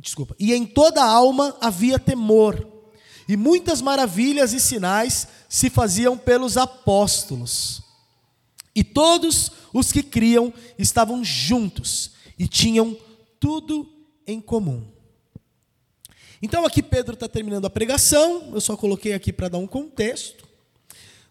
desculpa, 0.00 0.34
e 0.38 0.54
em 0.54 0.64
toda 0.64 1.04
alma 1.04 1.56
havia 1.60 1.98
temor. 1.98 2.66
E 3.28 3.36
muitas 3.36 3.82
maravilhas 3.82 4.52
e 4.52 4.60
sinais 4.60 5.28
se 5.48 5.68
faziam 5.68 6.16
pelos 6.16 6.56
apóstolos. 6.56 7.82
E 8.74 8.82
todos 8.82 9.50
os 9.72 9.92
que 9.92 10.02
criam 10.02 10.52
estavam 10.78 11.22
juntos 11.22 12.12
e 12.38 12.48
tinham 12.48 12.96
tudo 13.38 13.86
em 14.26 14.40
comum. 14.40 14.86
Então 16.40 16.64
aqui 16.64 16.82
Pedro 16.82 17.14
está 17.14 17.28
terminando 17.28 17.64
a 17.64 17.70
pregação, 17.70 18.50
eu 18.52 18.60
só 18.60 18.76
coloquei 18.76 19.12
aqui 19.12 19.32
para 19.32 19.48
dar 19.48 19.58
um 19.58 19.66
contexto. 19.66 20.46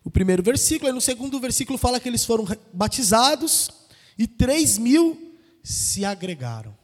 O 0.03 0.09
primeiro 0.09 0.43
versículo, 0.43 0.89
e 0.89 0.93
no 0.93 1.01
segundo 1.01 1.39
versículo 1.39 1.77
fala 1.77 1.99
que 1.99 2.07
eles 2.07 2.25
foram 2.25 2.45
batizados 2.73 3.69
e 4.17 4.27
três 4.27 4.77
mil 4.77 5.35
se 5.63 6.05
agregaram. 6.05 6.75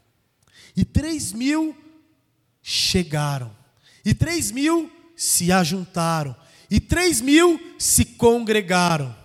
E 0.76 0.84
três 0.84 1.32
mil 1.32 1.76
chegaram. 2.62 3.52
E 4.06 4.14
três 4.14 4.52
mil 4.52 4.92
se 5.16 5.52
ajuntaram, 5.52 6.36
e 6.70 6.80
três 6.80 7.22
mil 7.22 7.60
se 7.78 8.04
congregaram. 8.04 9.16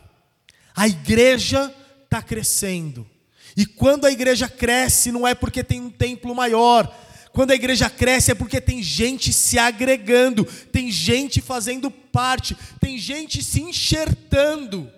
A 0.76 0.86
igreja 0.86 1.74
está 2.04 2.22
crescendo. 2.22 3.08
E 3.56 3.66
quando 3.66 4.04
a 4.04 4.12
igreja 4.12 4.48
cresce, 4.48 5.10
não 5.10 5.26
é 5.26 5.34
porque 5.34 5.64
tem 5.64 5.80
um 5.80 5.90
templo 5.90 6.34
maior. 6.34 6.94
Quando 7.38 7.52
a 7.52 7.54
igreja 7.54 7.88
cresce, 7.88 8.33
é 8.33 8.35
porque 8.35 8.61
tem 8.61 8.83
gente 8.83 9.33
se 9.33 9.61
agregando, 9.61 10.45
tem 10.73 10.90
gente 10.90 11.40
fazendo 11.40 11.88
parte, 11.88 12.57
tem 12.80 12.99
gente 12.99 13.45
se 13.45 13.62
enxertando, 13.62 14.90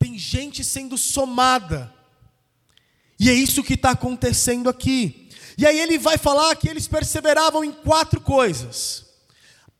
tem 0.00 0.18
gente 0.18 0.64
sendo 0.64 0.98
somada. 0.98 1.94
E 3.20 3.30
é 3.30 3.32
isso 3.32 3.62
que 3.62 3.74
está 3.74 3.92
acontecendo 3.92 4.68
aqui. 4.68 5.30
E 5.56 5.64
aí 5.64 5.78
ele 5.78 5.96
vai 5.96 6.18
falar 6.18 6.56
que 6.56 6.68
eles 6.68 6.88
perseveravam 6.88 7.62
em 7.62 7.70
quatro 7.70 8.20
coisas. 8.20 9.04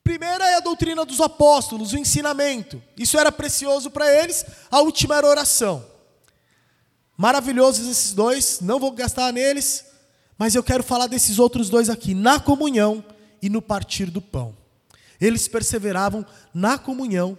Primeira 0.05 0.49
é 0.49 0.55
a 0.55 0.61
doutrina 0.61 1.05
dos 1.05 1.21
apóstolos, 1.21 1.93
o 1.93 1.99
ensinamento. 1.99 2.81
Isso 2.97 3.19
era 3.19 3.33
precioso 3.33 3.91
para 3.91 4.09
eles. 4.23 4.47
A 4.71 4.81
última 4.81 5.17
era 5.17 5.27
a 5.27 5.31
oração. 5.31 5.85
Maravilhosos 7.17 7.89
esses 7.89 8.13
dois, 8.13 8.61
não 8.61 8.79
vou 8.79 8.93
gastar 8.93 9.33
neles, 9.33 9.91
mas 10.41 10.57
eu 10.57 10.63
quero 10.65 10.83
falar 10.83 11.07
desses 11.07 11.39
outros 11.39 11.69
dois 11.69 11.89
aqui, 11.89 12.15
na 12.15 12.41
comunhão 12.41 13.05
e 13.41 13.49
no 13.49 13.63
partir 13.63 14.07
do 14.07 14.21
pão. 14.21 14.57
Eles 15.21 15.47
perseveravam 15.47 16.27
na 16.53 16.79
comunhão 16.79 17.39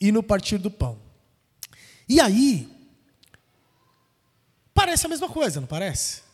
e 0.00 0.12
no 0.12 0.22
partir 0.22 0.58
do 0.58 0.70
pão. 0.70 0.98
E 2.06 2.20
aí, 2.20 2.68
parece 4.74 5.06
a 5.06 5.08
mesma 5.08 5.28
coisa, 5.28 5.60
não 5.60 5.68
parece? 5.68 6.24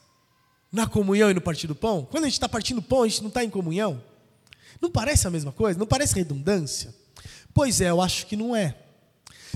na 0.72 0.86
comunhão 0.86 1.30
e 1.30 1.34
no 1.34 1.40
partir 1.40 1.66
do 1.66 1.74
pão? 1.74 2.06
Quando 2.08 2.24
a 2.24 2.26
gente 2.28 2.34
está 2.34 2.48
partindo 2.48 2.80
pão, 2.80 3.02
a 3.02 3.08
gente 3.08 3.22
não 3.22 3.28
está 3.28 3.44
em 3.44 3.50
comunhão? 3.50 4.02
Não 4.80 4.90
parece 4.90 5.26
a 5.26 5.30
mesma 5.30 5.52
coisa? 5.52 5.78
Não 5.78 5.86
parece 5.86 6.14
redundância? 6.14 6.94
Pois 7.52 7.80
é, 7.80 7.90
eu 7.90 8.00
acho 8.00 8.26
que 8.26 8.36
não 8.36 8.54
é. 8.54 8.76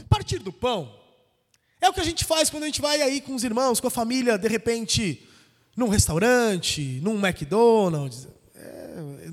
Partir 0.08 0.40
do 0.40 0.52
pão 0.52 0.92
é 1.80 1.88
o 1.88 1.92
que 1.92 2.00
a 2.00 2.04
gente 2.04 2.24
faz 2.24 2.50
quando 2.50 2.64
a 2.64 2.66
gente 2.66 2.80
vai 2.80 3.00
aí 3.00 3.20
com 3.20 3.34
os 3.34 3.44
irmãos, 3.44 3.78
com 3.80 3.86
a 3.86 3.90
família, 3.90 4.36
de 4.36 4.48
repente, 4.48 5.26
num 5.76 5.88
restaurante, 5.88 7.00
num 7.02 7.18
McDonald's. 7.24 8.28
É, 8.54 9.28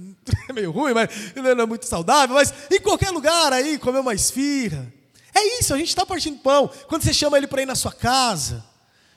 é 0.49 0.53
meio 0.53 0.71
ruim, 0.71 0.93
mas 0.93 1.09
não 1.35 1.49
é 1.49 1.65
muito 1.65 1.85
saudável, 1.85 2.35
mas 2.35 2.53
em 2.71 2.79
qualquer 2.79 3.11
lugar 3.11 3.53
aí, 3.53 3.77
comer 3.77 3.99
uma 3.99 4.13
esfirra. 4.13 4.91
É 5.33 5.59
isso, 5.59 5.73
a 5.73 5.77
gente 5.77 5.89
está 5.89 6.05
partindo 6.05 6.39
pão. 6.39 6.69
Quando 6.87 7.03
você 7.03 7.13
chama 7.13 7.37
ele 7.37 7.47
para 7.47 7.61
ir 7.61 7.65
na 7.65 7.75
sua 7.75 7.93
casa, 7.93 8.65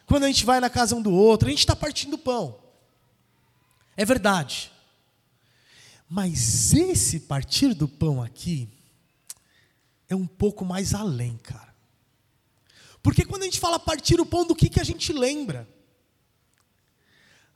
quando 0.07 0.25
a 0.25 0.27
gente 0.29 0.45
vai 0.45 0.61
na 0.61 0.71
casa 0.71 0.95
um 0.95 1.03
do 1.03 1.13
outro, 1.13 1.49
a 1.49 1.51
gente 1.51 1.61
está 1.61 1.75
partindo 1.75 2.17
pão. 2.17 2.59
É 3.97 4.05
verdade. 4.05 4.71
Mas 6.09 6.73
esse 6.73 7.21
partir 7.21 7.75
do 7.75 7.89
pão 7.89 8.23
aqui 8.23 8.69
é 10.09 10.15
um 10.15 10.27
pouco 10.27 10.65
mais 10.65 10.95
além, 10.95 11.37
cara. 11.39 11.75
Porque 13.03 13.25
quando 13.25 13.43
a 13.43 13.45
gente 13.47 13.61
fala 13.61 13.79
partir 13.79 14.21
o 14.21 14.27
pão, 14.27 14.47
do 14.47 14.55
que, 14.55 14.69
que 14.69 14.81
a 14.81 14.85
gente 14.85 15.13
lembra? 15.13 15.69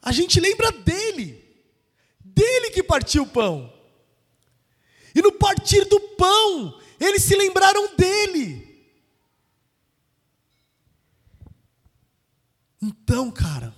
A 0.08 0.12
gente 0.12 0.40
lembra 0.40 0.72
dele. 0.72 1.44
dele 2.24 2.70
que 2.70 2.82
partiu 2.82 3.24
o 3.24 3.26
pão. 3.26 3.70
E 5.14 5.20
no 5.20 5.32
partir 5.32 5.84
do 5.84 6.00
pão, 6.16 6.80
eles 6.98 7.24
se 7.24 7.36
lembraram 7.36 7.94
dele. 7.94 8.86
Então, 12.80 13.30
cara, 13.30 13.74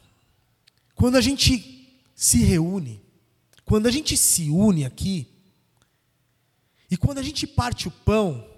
quando 0.94 1.16
a 1.16 1.20
gente 1.20 2.00
se 2.14 2.38
reúne, 2.44 3.02
quando 3.64 3.88
a 3.88 3.90
gente 3.90 4.16
se 4.16 4.50
une 4.50 4.84
aqui, 4.84 5.26
e 6.88 6.96
quando 6.96 7.18
a 7.18 7.22
gente 7.25 7.44
parte 7.44 7.88
o 7.88 7.90
pão, 7.90 8.49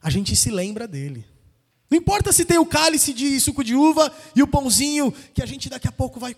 a 0.00 0.08
gente 0.08 0.36
se 0.36 0.48
lembra 0.48 0.86
dele. 0.86 1.26
Não 1.90 1.98
importa 1.98 2.32
se 2.32 2.44
tem 2.44 2.56
o 2.56 2.64
cálice 2.64 3.12
de 3.12 3.40
suco 3.40 3.64
de 3.64 3.74
uva 3.74 4.14
e 4.36 4.42
o 4.42 4.46
pãozinho 4.46 5.12
que 5.34 5.42
a 5.42 5.46
gente 5.46 5.68
daqui 5.68 5.88
a 5.88 5.92
pouco 5.92 6.20
vai 6.20 6.36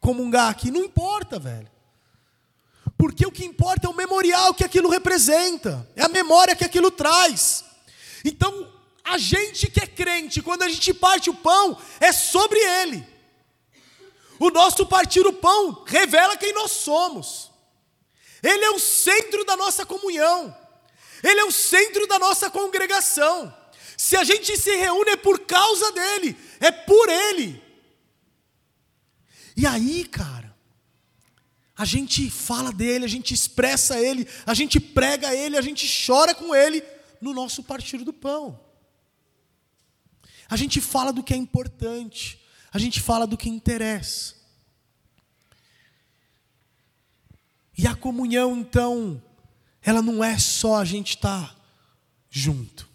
comungar 0.00 0.50
aqui, 0.50 0.70
não 0.70 0.82
importa, 0.82 1.38
velho. 1.38 1.70
Porque 2.98 3.24
o 3.24 3.30
que 3.30 3.44
importa 3.44 3.86
é 3.86 3.90
o 3.90 3.94
memorial 3.94 4.52
que 4.52 4.64
aquilo 4.64 4.88
representa, 4.88 5.88
é 5.94 6.02
a 6.02 6.08
memória 6.08 6.56
que 6.56 6.64
aquilo 6.64 6.90
traz. 6.90 7.64
Então, 8.24 8.72
a 9.04 9.16
gente 9.16 9.70
que 9.70 9.80
é 9.80 9.86
crente, 9.86 10.42
quando 10.42 10.62
a 10.62 10.68
gente 10.68 10.92
parte 10.92 11.30
o 11.30 11.34
pão, 11.34 11.78
é 12.00 12.10
sobre 12.10 12.58
ele. 12.58 13.06
O 14.40 14.50
nosso 14.50 14.84
partir 14.86 15.24
o 15.26 15.32
pão 15.32 15.84
revela 15.86 16.36
quem 16.36 16.52
nós 16.52 16.72
somos. 16.72 17.50
Ele 18.42 18.64
é 18.64 18.70
o 18.70 18.78
centro 18.78 19.44
da 19.44 19.56
nossa 19.56 19.86
comunhão. 19.86 20.54
Ele 21.22 21.40
é 21.40 21.44
o 21.44 21.52
centro 21.52 22.06
da 22.06 22.18
nossa 22.18 22.50
congregação. 22.50 23.54
Se 23.96 24.16
a 24.16 24.24
gente 24.24 24.56
se 24.56 24.74
reúne 24.76 25.12
é 25.12 25.16
por 25.16 25.40
causa 25.40 25.92
dele, 25.92 26.36
é 26.60 26.70
por 26.70 27.08
ele. 27.08 27.62
E 29.56 29.66
aí, 29.66 30.04
cara, 30.04 30.54
a 31.76 31.84
gente 31.84 32.30
fala 32.30 32.72
dele, 32.72 33.04
a 33.04 33.08
gente 33.08 33.34
expressa 33.34 33.98
ele, 33.98 34.28
a 34.46 34.54
gente 34.54 34.78
prega 34.78 35.34
ele, 35.34 35.56
a 35.56 35.62
gente 35.62 35.88
chora 36.06 36.34
com 36.34 36.54
ele 36.54 36.82
no 37.20 37.32
nosso 37.32 37.62
partir 37.62 37.98
do 37.98 38.12
pão. 38.12 38.60
A 40.48 40.56
gente 40.56 40.80
fala 40.80 41.12
do 41.12 41.22
que 41.22 41.34
é 41.34 41.36
importante, 41.36 42.40
a 42.72 42.78
gente 42.78 43.00
fala 43.00 43.26
do 43.26 43.36
que 43.36 43.48
interessa. 43.48 44.34
E 47.76 47.86
a 47.86 47.94
comunhão, 47.94 48.56
então, 48.56 49.20
ela 49.82 50.00
não 50.00 50.22
é 50.22 50.38
só 50.38 50.76
a 50.76 50.84
gente 50.84 51.16
estar 51.16 51.48
tá 51.48 51.56
junto, 52.30 52.88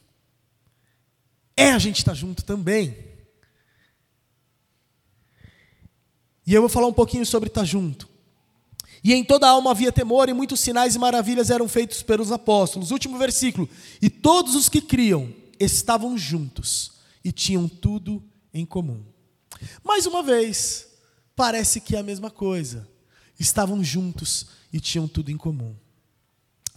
é 1.60 1.72
a 1.72 1.78
gente 1.80 1.98
estar 1.98 2.12
tá 2.12 2.16
junto 2.16 2.44
também. 2.44 2.98
E 6.48 6.54
eu 6.54 6.62
vou 6.62 6.70
falar 6.70 6.88
um 6.88 6.94
pouquinho 6.94 7.26
sobre 7.26 7.50
estar 7.50 7.62
tá 7.62 7.66
junto. 7.66 8.08
E 9.04 9.14
em 9.14 9.24
toda 9.24 9.46
a 9.46 9.52
alma 9.52 9.72
havia 9.72 9.92
temor, 9.92 10.30
e 10.30 10.34
muitos 10.34 10.60
sinais 10.60 10.96
e 10.96 11.00
maravilhas 11.00 11.50
eram 11.50 11.68
feitos 11.68 12.02
pelos 12.02 12.32
apóstolos. 12.32 12.92
Último 12.92 13.18
versículo. 13.18 13.70
E 14.02 14.10
todos 14.10 14.56
os 14.56 14.70
que 14.70 14.82
criam 14.82 15.34
estavam 15.60 16.18
juntos 16.18 16.94
e 17.24 17.32
tinham 17.32 17.68
tudo 17.68 18.24
em 18.54 18.66
comum. 18.66 19.04
Mais 19.84 20.06
uma 20.06 20.24
vez, 20.24 20.88
parece 21.36 21.82
que 21.82 21.96
é 21.96 22.00
a 22.00 22.04
mesma 22.04 22.32
coisa. 22.32 22.88
Estavam 23.38 23.84
juntos 23.84 24.48
e 24.72 24.80
tinham 24.80 25.08
tudo 25.08 25.30
em 25.30 25.38
comum. 25.38 25.76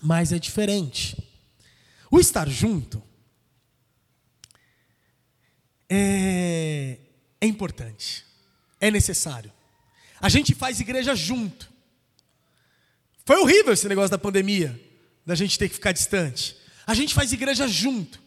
Mas 0.00 0.32
é 0.32 0.38
diferente. 0.38 1.16
O 2.10 2.18
estar 2.18 2.48
junto 2.48 3.02
é, 5.94 6.96
é 7.38 7.46
importante, 7.46 8.25
é 8.80 8.90
necessário. 8.90 9.52
A 10.18 10.30
gente 10.30 10.54
faz 10.54 10.80
igreja 10.80 11.14
junto. 11.14 11.70
Foi 13.26 13.37
horrível 13.37 13.75
esse 13.75 13.87
negócio 13.87 14.11
da 14.11 14.18
pandemia, 14.18 14.80
da 15.26 15.34
gente 15.34 15.58
ter 15.58 15.68
que 15.68 15.75
ficar 15.75 15.92
distante. 15.92 16.56
A 16.87 16.94
gente 16.94 17.12
faz 17.12 17.31
igreja 17.33 17.68
junto. 17.68 18.20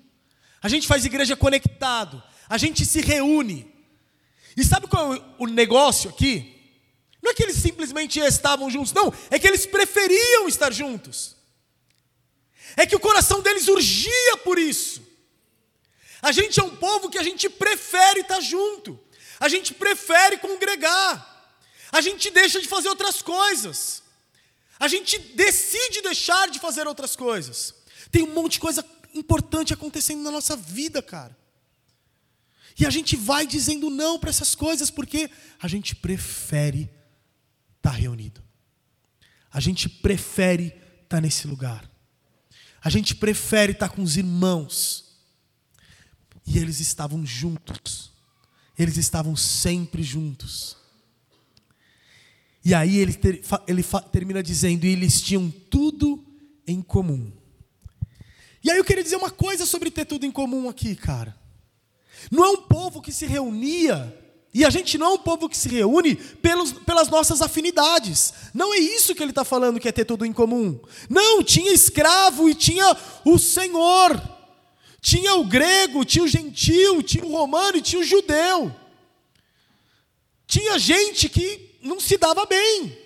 A 0.62 0.70
gente 0.70 0.88
faz 0.88 1.06
igreja 1.06 1.36
conectado. 1.36 2.22
A 2.48 2.58
gente 2.58 2.86
se 2.86 3.02
reúne. 3.02 3.74
E 4.56 4.64
sabe 4.64 4.88
qual 4.88 5.16
é 5.16 5.22
o 5.40 5.48
negócio 5.48 6.12
aqui? 6.12 6.54
Não 7.22 7.32
é 7.32 7.34
que 7.34 7.44
eles 7.44 7.58
simplesmente 7.58 8.20
estavam 8.20 8.70
juntos, 8.70 8.94
não, 8.94 9.12
é 9.32 9.40
que 9.40 9.48
eles 9.48 9.66
preferiam 9.66 10.48
estar 10.48 10.72
juntos. 10.72 11.36
É 12.78 12.86
que 12.86 12.96
o 12.96 13.00
coração 13.00 13.42
deles 13.42 13.68
urgia 13.68 14.38
por 14.44 14.60
isso. 14.60 15.05
A 16.26 16.32
gente 16.32 16.60
é 16.60 16.64
um 16.64 16.76
povo 16.76 17.08
que 17.08 17.20
a 17.20 17.24
gente 17.24 17.48
prefere 17.48 18.22
estar 18.22 18.40
junto. 18.40 19.00
A 19.40 19.48
gente 19.48 19.76
prefere 19.76 20.40
congregar. 20.40 21.54
A 21.92 22.02
gente 22.02 22.32
deixa 22.32 22.60
de 22.60 22.68
fazer 22.68 22.90
outras 22.90 23.22
coisas. 23.22 24.02
A 24.80 24.88
gente 24.88 25.20
decide 25.20 26.02
deixar 26.02 26.50
de 26.50 26.60
fazer 26.60 26.88
outras 26.88 27.16
coisas. 27.16 27.76
Tem 28.10 28.24
um 28.24 28.34
monte 28.34 28.54
de 28.54 28.60
coisa 28.60 28.84
importante 29.14 29.72
acontecendo 29.72 30.24
na 30.24 30.32
nossa 30.32 30.56
vida, 30.56 31.00
cara. 31.00 31.38
E 32.80 32.88
a 32.88 32.90
gente 32.90 33.16
vai 33.16 33.46
dizendo 33.46 33.92
não 33.92 34.18
para 34.18 34.32
essas 34.32 34.56
coisas 34.56 34.90
porque 34.90 35.30
a 35.62 35.68
gente 35.68 35.96
prefere 35.96 36.90
estar 37.78 37.92
tá 37.92 37.92
reunido. 37.92 38.42
A 39.52 39.60
gente 39.60 39.88
prefere 39.88 40.70
estar 40.70 41.18
tá 41.18 41.22
nesse 41.22 41.46
lugar. 41.46 41.88
A 42.82 42.90
gente 42.90 43.14
prefere 43.14 43.74
estar 43.74 43.90
tá 43.90 43.96
com 43.96 44.02
os 44.02 44.18
irmãos. 44.18 45.06
E 46.46 46.58
eles 46.58 46.80
estavam 46.80 47.26
juntos. 47.26 48.12
Eles 48.78 48.98
estavam 48.98 49.36
sempre 49.36 50.04
juntos. 50.04 50.78
E 52.64 52.74
aí 52.74 52.98
ele, 52.98 53.14
ter, 53.14 53.42
ele 53.68 53.84
termina 54.12 54.42
dizendo: 54.42 54.86
e 54.86 54.90
eles 54.90 55.22
tinham 55.22 55.50
tudo 55.70 56.24
em 56.68 56.82
comum. 56.82 57.32
E 58.64 58.72
aí 58.72 58.78
eu 58.78 58.84
queria 58.84 59.04
dizer 59.04 59.16
uma 59.16 59.30
coisa 59.30 59.66
sobre 59.66 59.92
ter 59.92 60.06
tudo 60.06 60.26
em 60.26 60.32
comum 60.32 60.68
aqui, 60.68 60.96
cara. 60.96 61.38
Não 62.32 62.44
é 62.44 62.50
um 62.50 62.64
povo 62.64 63.02
que 63.02 63.12
se 63.12 63.26
reunia 63.26 64.14
e 64.52 64.64
a 64.64 64.70
gente 64.70 64.98
não 64.98 65.08
é 65.08 65.10
um 65.16 65.18
povo 65.18 65.50
que 65.50 65.58
se 65.58 65.68
reúne 65.68 66.16
pelos, 66.16 66.72
pelas 66.72 67.10
nossas 67.10 67.42
afinidades. 67.42 68.34
Não 68.54 68.74
é 68.74 68.78
isso 68.78 69.14
que 69.14 69.22
ele 69.22 69.32
está 69.32 69.44
falando 69.44 69.82
que 69.82 69.88
é 69.90 69.92
ter 69.92 70.06
tudo 70.06 70.26
em 70.26 70.32
comum. 70.32 70.80
Não, 71.10 71.44
tinha 71.44 71.74
escravo 71.74 72.50
e 72.50 72.56
tinha 72.56 72.96
o 73.26 73.38
Senhor. 73.38 74.35
Tinha 75.06 75.36
o 75.36 75.46
grego, 75.46 76.04
tinha 76.04 76.24
o 76.24 76.28
gentil, 76.28 77.04
tinha 77.04 77.24
o 77.24 77.32
romano 77.32 77.78
e 77.78 77.82
tinha 77.82 78.02
o 78.02 78.04
judeu. 78.04 78.76
Tinha 80.48 80.80
gente 80.80 81.30
que 81.30 81.78
não 81.84 82.00
se 82.00 82.18
dava 82.18 82.46
bem. 82.48 82.98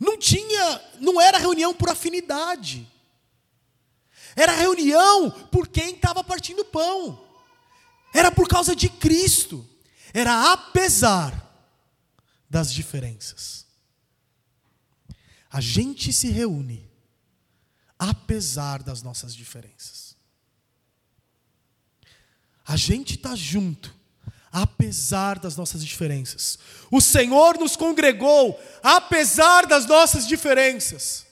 Não 0.00 0.16
tinha, 0.16 0.82
não 0.98 1.20
era 1.20 1.36
reunião 1.36 1.74
por 1.74 1.90
afinidade. 1.90 2.88
Era 4.34 4.52
reunião 4.52 5.30
por 5.52 5.68
quem 5.68 5.94
estava 5.94 6.24
partindo 6.24 6.64
pão. 6.64 7.22
Era 8.14 8.32
por 8.32 8.48
causa 8.48 8.74
de 8.74 8.88
Cristo 8.88 9.68
era 10.12 10.52
apesar 10.52 11.46
das 12.48 12.72
diferenças. 12.72 13.66
A 15.50 15.60
gente 15.60 16.12
se 16.12 16.28
reúne 16.30 16.90
apesar 17.98 18.82
das 18.82 19.02
nossas 19.02 19.34
diferenças. 19.34 20.07
A 22.68 22.76
gente 22.76 23.14
está 23.14 23.34
junto 23.34 23.96
apesar 24.52 25.38
das 25.38 25.56
nossas 25.56 25.82
diferenças. 25.82 26.58
O 26.90 27.00
Senhor 27.00 27.58
nos 27.58 27.76
congregou 27.76 28.60
apesar 28.82 29.66
das 29.66 29.86
nossas 29.86 30.26
diferenças. 30.28 31.26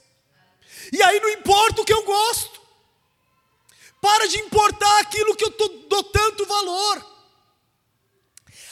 E 0.91 1.03
aí 1.03 1.21
não 1.21 1.29
importa 1.29 1.83
o 1.83 1.85
que 1.85 1.93
eu 1.93 2.05
gosto. 2.05 2.59
Para 4.01 4.27
de 4.29 4.39
importar 4.39 5.01
aquilo 5.01 5.37
que 5.37 5.45
eu 5.45 5.51
tô, 5.51 5.69
dou 5.91 6.05
tanto 6.05 6.47
valor. 6.47 7.17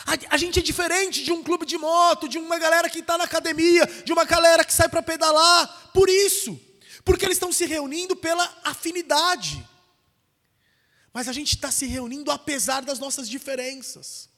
A, 0.06 0.34
a, 0.34 0.36
gente 0.38 0.58
é 0.58 0.62
diferente 0.62 1.22
de 1.22 1.32
um 1.32 1.42
clube 1.42 1.66
de 1.66 1.76
moto, 1.76 2.28
de 2.28 2.38
uma 2.38 2.58
galera 2.58 2.88
que 2.88 3.00
está 3.00 3.18
na 3.18 3.24
academia, 3.24 3.86
de 4.04 4.12
uma 4.12 4.24
galera 4.24 4.64
que 4.64 4.72
sai 4.72 4.88
para 4.88 5.02
pedalar. 5.02 5.90
Por 5.92 6.08
isso. 6.08 6.58
Porque 7.04 7.26
eles 7.26 7.36
estão 7.36 7.52
se 7.52 7.66
reunindo 7.66 8.16
pela 8.16 8.50
afinidade. 8.64 9.66
Mas 11.14 11.28
a 11.28 11.32
gente 11.32 11.54
está 11.54 11.70
se 11.70 11.86
reunindo 11.86 12.32
apesar 12.32 12.82
das 12.82 12.98
nossas 12.98 13.28
diferenças. 13.28 14.28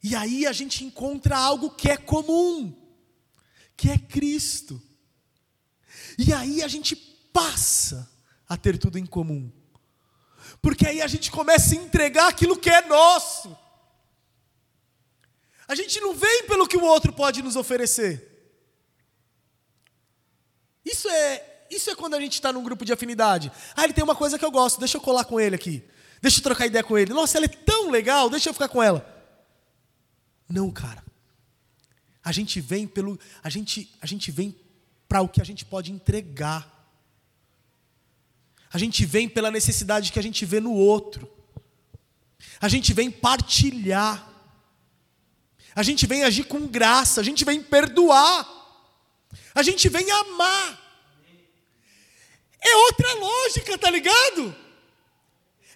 E 0.00 0.14
aí 0.14 0.46
a 0.46 0.52
gente 0.52 0.84
encontra 0.84 1.36
algo 1.36 1.70
que 1.70 1.90
é 1.90 1.96
comum, 1.96 2.72
que 3.76 3.90
é 3.90 3.98
Cristo. 3.98 4.80
E 6.16 6.32
aí 6.32 6.62
a 6.62 6.68
gente 6.68 6.94
passa 6.94 8.08
a 8.48 8.56
ter 8.56 8.78
tudo 8.78 8.96
em 8.96 9.04
comum. 9.04 9.50
Porque 10.62 10.86
aí 10.86 11.02
a 11.02 11.08
gente 11.08 11.28
começa 11.28 11.74
a 11.74 11.78
entregar 11.78 12.28
aquilo 12.28 12.56
que 12.56 12.70
é 12.70 12.86
nosso. 12.86 13.58
A 15.66 15.74
gente 15.74 15.98
não 16.00 16.14
vem 16.14 16.46
pelo 16.46 16.68
que 16.68 16.76
o 16.76 16.84
outro 16.84 17.12
pode 17.12 17.42
nos 17.42 17.56
oferecer. 17.56 18.30
Isso 20.84 21.08
é, 21.08 21.53
isso 21.74 21.90
é 21.90 21.94
quando 21.94 22.14
a 22.14 22.20
gente 22.20 22.34
está 22.34 22.52
num 22.52 22.62
grupo 22.62 22.84
de 22.84 22.92
afinidade. 22.92 23.50
Ah, 23.76 23.84
ele 23.84 23.92
tem 23.92 24.04
uma 24.04 24.14
coisa 24.14 24.38
que 24.38 24.44
eu 24.44 24.50
gosto, 24.50 24.78
deixa 24.78 24.96
eu 24.96 25.00
colar 25.00 25.24
com 25.24 25.40
ele 25.40 25.54
aqui. 25.54 25.82
Deixa 26.20 26.38
eu 26.38 26.42
trocar 26.42 26.66
ideia 26.66 26.82
com 26.82 26.96
ele. 26.96 27.12
Nossa, 27.12 27.36
ela 27.36 27.46
é 27.46 27.48
tão 27.48 27.90
legal, 27.90 28.30
deixa 28.30 28.48
eu 28.48 28.52
ficar 28.54 28.68
com 28.68 28.82
ela. 28.82 29.06
Não, 30.48 30.70
cara. 30.70 31.04
A 32.24 32.32
gente 32.32 32.60
vem 32.60 32.86
pelo, 32.86 33.18
a 33.42 33.50
gente, 33.50 33.94
a 34.00 34.06
gente 34.06 34.30
vem 34.30 34.56
para 35.06 35.20
o 35.20 35.28
que 35.28 35.42
a 35.42 35.44
gente 35.44 35.64
pode 35.64 35.92
entregar. 35.92 36.70
A 38.72 38.78
gente 38.78 39.04
vem 39.04 39.28
pela 39.28 39.50
necessidade 39.50 40.10
que 40.10 40.18
a 40.18 40.22
gente 40.22 40.44
vê 40.46 40.60
no 40.60 40.72
outro. 40.72 41.30
A 42.60 42.68
gente 42.68 42.92
vem 42.92 43.10
partilhar. 43.10 44.32
A 45.76 45.82
gente 45.82 46.06
vem 46.06 46.22
agir 46.22 46.44
com 46.44 46.66
graça, 46.66 47.20
a 47.20 47.24
gente 47.24 47.44
vem 47.44 47.62
perdoar. 47.62 48.48
A 49.54 49.62
gente 49.62 49.88
vem 49.88 50.10
amar. 50.10 50.83
É 52.74 52.76
outra 52.76 53.14
lógica, 53.14 53.78
tá 53.78 53.88
ligado? 53.88 54.56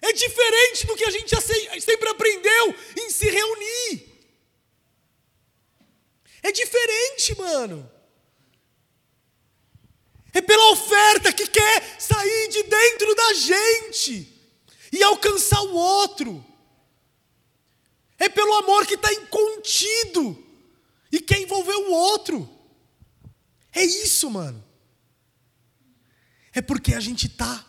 É 0.01 0.11
diferente 0.11 0.85
do 0.85 0.97
que 0.97 1.05
a 1.05 1.11
gente 1.11 1.33
sempre 1.81 2.09
aprendeu 2.09 2.75
em 2.97 3.09
se 3.09 3.29
reunir. 3.29 4.09
É 6.43 6.51
diferente, 6.51 7.37
mano. 7.37 7.89
É 10.33 10.41
pela 10.41 10.71
oferta 10.71 11.31
que 11.31 11.47
quer 11.47 11.99
sair 11.99 12.49
de 12.49 12.63
dentro 12.63 13.15
da 13.15 13.33
gente 13.33 14.27
e 14.91 15.01
alcançar 15.01 15.61
o 15.61 15.75
outro. 15.75 16.45
É 18.17 18.27
pelo 18.27 18.53
amor 18.55 18.85
que 18.85 18.95
está 18.95 19.11
incontido 19.13 20.45
e 21.11 21.21
quer 21.21 21.39
envolver 21.39 21.75
o 21.75 21.91
outro. 21.91 22.49
É 23.71 23.83
isso, 23.83 24.29
mano. 24.29 24.68
É 26.53 26.61
porque 26.61 26.93
a 26.93 26.99
gente 26.99 27.27
está 27.27 27.65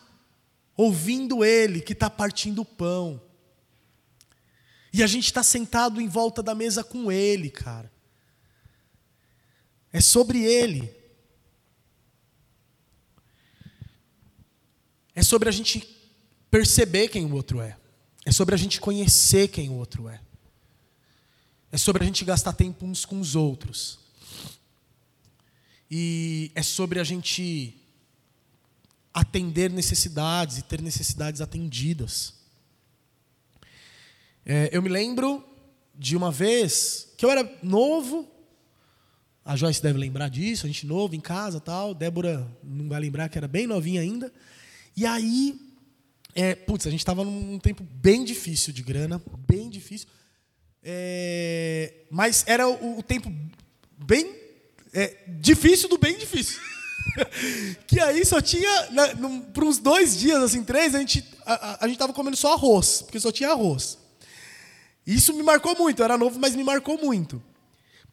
ouvindo 0.75 1.43
Ele 1.43 1.81
que 1.81 1.93
está 1.93 2.09
partindo 2.09 2.61
o 2.61 2.65
pão. 2.65 3.21
E 4.93 5.01
a 5.03 5.07
gente 5.07 5.25
está 5.25 5.43
sentado 5.43 6.01
em 6.01 6.07
volta 6.07 6.43
da 6.43 6.53
mesa 6.53 6.83
com 6.83 7.11
Ele, 7.11 7.49
cara. 7.49 7.91
É 9.93 10.01
sobre 10.01 10.43
Ele. 10.43 10.93
É 15.13 15.23
sobre 15.23 15.49
a 15.49 15.51
gente 15.51 15.87
perceber 16.49 17.09
quem 17.09 17.25
o 17.25 17.33
outro 17.33 17.61
é. 17.61 17.77
É 18.25 18.31
sobre 18.31 18.55
a 18.55 18.57
gente 18.57 18.79
conhecer 18.79 19.47
quem 19.47 19.69
o 19.69 19.73
outro 19.73 20.07
é. 20.07 20.19
É 21.71 21.77
sobre 21.77 22.03
a 22.03 22.05
gente 22.05 22.25
gastar 22.25 22.53
tempo 22.53 22.85
uns 22.85 23.05
com 23.05 23.19
os 23.19 23.35
outros. 23.35 23.99
E 25.89 26.51
é 26.53 26.61
sobre 26.61 26.99
a 26.99 27.03
gente 27.03 27.80
atender 29.13 29.69
necessidades 29.69 30.57
e 30.57 30.61
ter 30.61 30.81
necessidades 30.81 31.41
atendidas. 31.41 32.33
É, 34.45 34.69
eu 34.71 34.81
me 34.81 34.89
lembro 34.89 35.43
de 35.93 36.15
uma 36.15 36.31
vez 36.31 37.09
que 37.17 37.25
eu 37.25 37.29
era 37.29 37.59
novo, 37.61 38.27
a 39.45 39.55
Joyce 39.55 39.81
deve 39.81 39.99
lembrar 39.99 40.29
disso, 40.29 40.65
a 40.65 40.69
gente 40.69 40.85
novo 40.85 41.15
em 41.15 41.19
casa 41.19 41.59
tal, 41.59 41.93
Débora 41.93 42.47
não 42.63 42.87
vai 42.87 42.99
lembrar 42.99 43.29
que 43.29 43.37
era 43.37 43.47
bem 43.47 43.67
novinha 43.67 44.01
ainda. 44.01 44.31
E 44.95 45.05
aí, 45.05 45.59
é, 46.33 46.55
putz, 46.55 46.87
a 46.87 46.89
gente 46.89 47.01
estava 47.01 47.23
num 47.23 47.59
tempo 47.59 47.83
bem 47.83 48.23
difícil 48.23 48.73
de 48.73 48.81
grana, 48.81 49.21
bem 49.47 49.69
difícil. 49.69 50.07
É, 50.83 51.93
mas 52.09 52.43
era 52.47 52.67
o, 52.67 52.99
o 52.99 53.03
tempo 53.03 53.31
bem 53.97 54.35
é, 54.93 55.17
difícil 55.27 55.87
do 55.89 55.97
bem 55.97 56.17
difícil. 56.17 56.59
que 57.87 57.99
aí 57.99 58.25
só 58.25 58.41
tinha, 58.41 58.89
né, 58.91 59.13
por 59.53 59.63
uns 59.63 59.77
dois 59.79 60.17
dias, 60.17 60.41
assim, 60.41 60.63
três, 60.63 60.95
a 60.95 60.99
gente 60.99 61.25
a, 61.45 61.85
a, 61.85 61.87
gente 61.87 61.97
tava 61.97 62.13
comendo 62.13 62.37
só 62.37 62.53
arroz, 62.53 63.01
porque 63.01 63.19
só 63.19 63.31
tinha 63.31 63.49
arroz. 63.49 63.97
Isso 65.05 65.33
me 65.33 65.43
marcou 65.43 65.75
muito, 65.77 65.99
eu 65.99 66.05
era 66.05 66.17
novo, 66.17 66.39
mas 66.39 66.55
me 66.55 66.63
marcou 66.63 66.97
muito. 66.97 67.41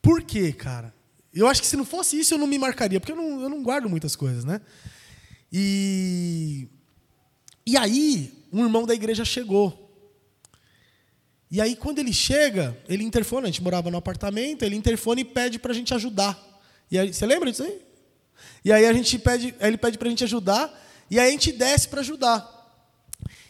Por 0.01 0.23
quê, 0.23 0.53
cara? 0.53 0.95
Eu 1.33 1.47
acho 1.47 1.61
que 1.61 1.67
se 1.67 1.77
não 1.77 1.85
fosse 1.85 2.19
isso, 2.19 2.35
eu 2.35 2.39
não 2.39 2.47
me 2.47 2.59
marcaria, 2.59 2.99
porque 2.99 3.13
eu 3.13 3.17
não, 3.17 3.43
eu 3.43 3.49
não 3.49 3.63
guardo 3.63 3.89
muitas 3.89 4.17
coisas, 4.17 4.45
né? 4.45 4.61
E, 5.53 6.69
e 7.67 7.77
aí, 7.77 8.33
um 8.53 8.65
irmão 8.65 8.87
da 8.87 8.95
igreja 8.95 9.25
chegou. 9.25 9.87
E 11.51 11.61
aí, 11.61 11.77
quando 11.77 11.99
ele 11.99 12.13
chega, 12.13 12.77
ele 12.89 13.05
interfona, 13.05 13.47
a 13.47 13.51
gente 13.51 13.63
morava 13.63 13.91
no 13.91 13.97
apartamento, 13.97 14.63
ele 14.63 14.77
interfona 14.77 15.21
e 15.21 15.25
pede 15.25 15.59
para 15.59 15.73
a 15.73 15.75
gente 15.75 15.95
ajudar. 15.95 16.39
E 16.91 16.99
aí, 16.99 17.13
você 17.13 17.25
lembra 17.27 17.51
disso 17.51 17.63
aí? 17.63 17.88
E 18.65 18.73
aí 18.73 18.87
a 18.87 18.93
gente 18.93 19.19
pede, 19.19 19.55
ele 19.61 19.77
pede 19.77 19.99
para 19.99 20.09
a 20.09 20.11
gente 20.11 20.25
ajudar, 20.25 20.73
e 21.11 21.19
aí 21.19 21.29
a 21.29 21.31
gente 21.31 21.53
desce 21.53 21.89
para 21.89 22.01
ajudar. 22.01 22.57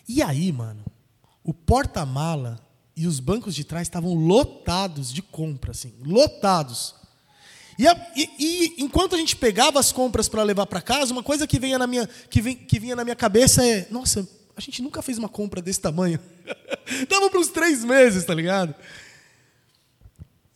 E 0.09 0.23
aí, 0.23 0.53
mano, 0.53 0.85
o 1.45 1.53
porta-mala 1.53 2.61
e 2.97 3.07
os 3.07 3.21
bancos 3.21 3.55
de 3.55 3.65
trás 3.65 3.87
estavam 3.87 4.15
lotados 4.15 5.13
de 5.13 5.23
compra, 5.23 5.71
assim, 5.71 5.95
lotados. 6.05 6.95
E, 7.79 7.87
a, 7.87 8.13
e, 8.17 8.29
e, 8.39 8.83
enquanto 8.83 9.15
a 9.15 9.19
gente 9.19 9.37
pegava 9.37 9.79
as 9.79 9.93
compras 9.93 10.29
para 10.29 10.43
levar 10.43 10.67
para 10.67 10.81
casa, 10.81 11.13
uma 11.13 11.23
coisa 11.23 11.47
que 11.47 11.61
vinha, 11.61 11.79
na 11.79 11.87
minha, 11.87 12.09
que, 12.29 12.43
vem, 12.43 12.57
que 12.57 12.81
vinha 12.81 12.97
na 12.97 13.05
minha 13.05 13.15
cabeça 13.15 13.65
é: 13.65 13.87
nossa, 13.89 14.29
a 14.57 14.61
gente 14.61 14.83
nunca 14.83 15.01
fez 15.01 15.17
uma 15.17 15.29
compra 15.29 15.63
desse 15.63 15.81
tamanho. 15.81 16.19
Dava 17.09 17.31
para 17.31 17.39
uns 17.39 17.49
três 17.49 17.85
meses, 17.85 18.25
tá 18.25 18.35
ligado? 18.35 18.75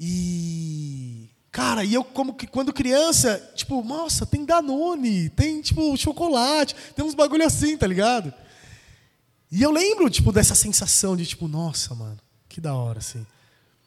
E. 0.01 1.12
Cara, 1.53 1.85
e 1.85 1.93
eu, 1.93 2.03
como 2.03 2.33
que, 2.33 2.47
quando 2.47 2.73
criança, 2.73 3.53
tipo, 3.55 3.85
nossa, 3.85 4.25
tem 4.25 4.43
Danone, 4.43 5.29
tem, 5.29 5.61
tipo, 5.61 5.95
chocolate, 5.99 6.75
tem 6.97 7.05
uns 7.05 7.15
bagulho 7.15 7.45
assim, 7.45 7.77
tá 7.77 7.87
ligado? 7.87 8.33
E 9.51 9.61
eu 9.61 9.71
lembro, 9.71 10.09
tipo, 10.09 10.33
dessa 10.33 10.55
sensação 10.55 11.15
de, 11.15 11.27
tipo, 11.27 11.47
nossa, 11.47 11.95
mano, 11.95 12.19
que 12.49 12.59
da 12.59 12.75
hora, 12.75 13.01
assim. 13.01 13.27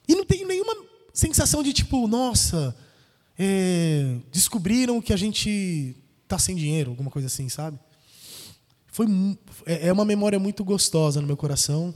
E 0.07 0.13
não 0.13 0.23
tem 0.23 0.45
nenhuma 0.45 0.75
sensação 1.11 1.63
de, 1.63 1.73
tipo, 1.73 2.07
nossa, 2.07 2.77
é, 3.35 4.17
descobriram 4.31 5.01
que 5.01 5.11
a 5.11 5.17
gente 5.17 5.95
tá 6.27 6.37
sem 6.37 6.55
dinheiro, 6.55 6.91
alguma 6.91 7.09
coisa 7.09 7.25
assim, 7.25 7.49
sabe? 7.49 7.79
Foi, 8.85 9.07
é, 9.65 9.87
é 9.87 9.91
uma 9.91 10.05
memória 10.05 10.37
muito 10.37 10.63
gostosa 10.63 11.19
no 11.19 11.25
meu 11.25 11.35
coração. 11.35 11.91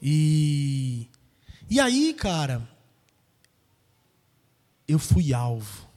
E, 0.00 1.10
e 1.68 1.78
aí, 1.78 2.14
cara, 2.14 2.66
eu 4.90 4.98
fui 4.98 5.32
alvo 5.32 5.88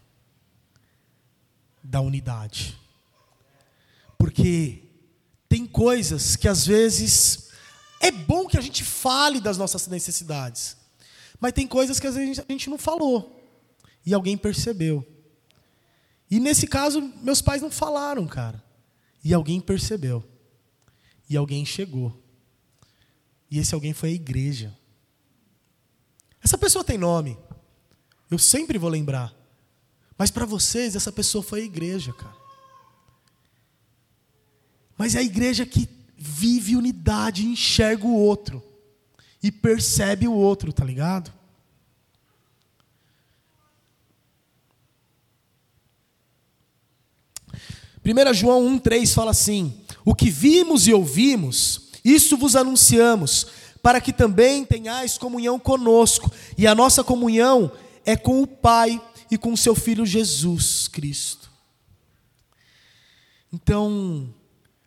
da 1.84 2.00
unidade. 2.00 2.78
Porque 4.18 4.84
tem 5.50 5.66
coisas 5.66 6.36
que 6.36 6.48
às 6.48 6.66
vezes 6.66 7.50
é 8.00 8.12
bom 8.12 8.48
que 8.48 8.58
a 8.58 8.62
gente 8.62 8.84
fale 8.84 9.40
das 9.42 9.58
nossas 9.58 9.88
necessidades, 9.88 10.78
mas 11.40 11.54
tem 11.54 11.68
coisas 11.68 12.00
que 12.00 12.08
às 12.08 12.16
vezes 12.16 12.40
a 12.40 12.52
gente 12.52 12.70
não 12.70 12.78
falou 12.78 13.42
e 14.06 14.14
alguém 14.14 14.38
percebeu. 14.38 15.06
E 16.30 16.40
nesse 16.40 16.68
caso, 16.68 17.02
meus 17.22 17.42
pais 17.42 17.62
não 17.62 17.70
falaram, 17.70 18.26
cara. 18.28 18.64
E 19.24 19.34
alguém 19.34 19.62
percebeu. 19.62 20.24
E 21.30 21.38
alguém 21.38 21.66
chegou. 21.66 22.22
E 23.50 23.60
esse 23.60 23.74
alguém 23.74 23.94
foi 23.94 24.10
a 24.10 24.14
igreja. 24.14 24.76
Essa 26.42 26.58
pessoa 26.58 26.84
tem 26.84 26.98
nome. 26.98 27.38
Eu 28.34 28.40
sempre 28.40 28.80
vou 28.80 28.90
lembrar. 28.90 29.32
Mas 30.18 30.32
para 30.32 30.44
vocês, 30.44 30.96
essa 30.96 31.12
pessoa 31.12 31.44
foi 31.44 31.62
a 31.62 31.66
igreja, 31.66 32.12
cara. 32.14 32.36
Mas 34.98 35.14
é 35.14 35.20
a 35.20 35.24
igreja 35.24 35.68
que 35.68 35.88
vive 36.18 36.76
unidade, 36.76 37.46
enxerga 37.46 38.08
o 38.08 38.16
outro 38.16 38.64
e 39.42 39.52
percebe 39.52 40.28
o 40.28 40.34
outro, 40.34 40.74
tá 40.74 40.84
ligado? 40.84 41.32
Primeira 48.02 48.34
João 48.34 48.66
1:3 48.66 49.14
fala 49.14 49.30
assim: 49.30 49.80
O 50.04 50.16
que 50.16 50.32
vimos 50.32 50.88
e 50.88 50.94
ouvimos, 50.94 51.92
isso 52.04 52.36
vos 52.36 52.56
anunciamos, 52.56 53.46
para 53.84 54.02
que 54.02 54.12
também 54.12 54.66
tenhais 54.66 55.20
comunhão 55.20 55.60
conosco, 55.60 56.32
e 56.58 56.66
a 56.66 56.74
nossa 56.74 57.04
comunhão 57.04 57.72
é 58.06 58.16
com 58.16 58.42
o 58.42 58.48
Pai 58.48 59.02
e 59.30 59.38
com 59.38 59.54
o 59.54 59.58
seu 59.58 59.76
Filho 59.76 60.06
Jesus 60.06 60.88
Cristo. 60.88 61.52
Então, 63.52 64.34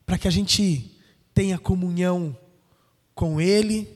para 0.05 0.18
que 0.18 0.29
a 0.29 0.31
gente 0.31 0.90
tenha 1.33 1.59
comunhão 1.59 2.37
com 3.14 3.40
Ele, 3.40 3.88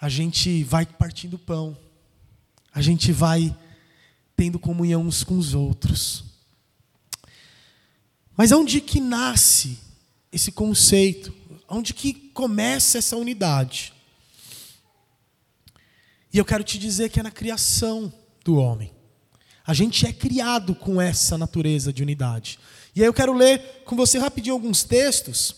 a 0.00 0.08
gente 0.08 0.64
vai 0.64 0.84
partindo 0.84 1.38
pão, 1.38 1.76
a 2.74 2.80
gente 2.80 3.12
vai 3.12 3.56
tendo 4.34 4.58
comunhão 4.58 5.02
uns 5.02 5.22
com 5.22 5.38
os 5.38 5.54
outros. 5.54 6.24
Mas 8.36 8.50
onde 8.50 8.80
que 8.80 9.00
nasce 9.00 9.78
esse 10.32 10.50
conceito? 10.50 11.32
Onde 11.68 11.94
que 11.94 12.12
começa 12.12 12.98
essa 12.98 13.16
unidade? 13.16 13.91
E 16.32 16.38
eu 16.38 16.44
quero 16.44 16.64
te 16.64 16.78
dizer 16.78 17.10
que 17.10 17.20
é 17.20 17.22
na 17.22 17.30
criação 17.30 18.12
do 18.44 18.56
homem. 18.56 18.92
A 19.66 19.74
gente 19.74 20.06
é 20.06 20.12
criado 20.12 20.74
com 20.74 21.00
essa 21.00 21.36
natureza 21.36 21.92
de 21.92 22.02
unidade. 22.02 22.58
E 22.96 23.00
aí 23.00 23.06
eu 23.06 23.14
quero 23.14 23.32
ler 23.32 23.82
com 23.84 23.94
você 23.94 24.18
rapidinho 24.18 24.54
alguns 24.54 24.82
textos 24.82 25.54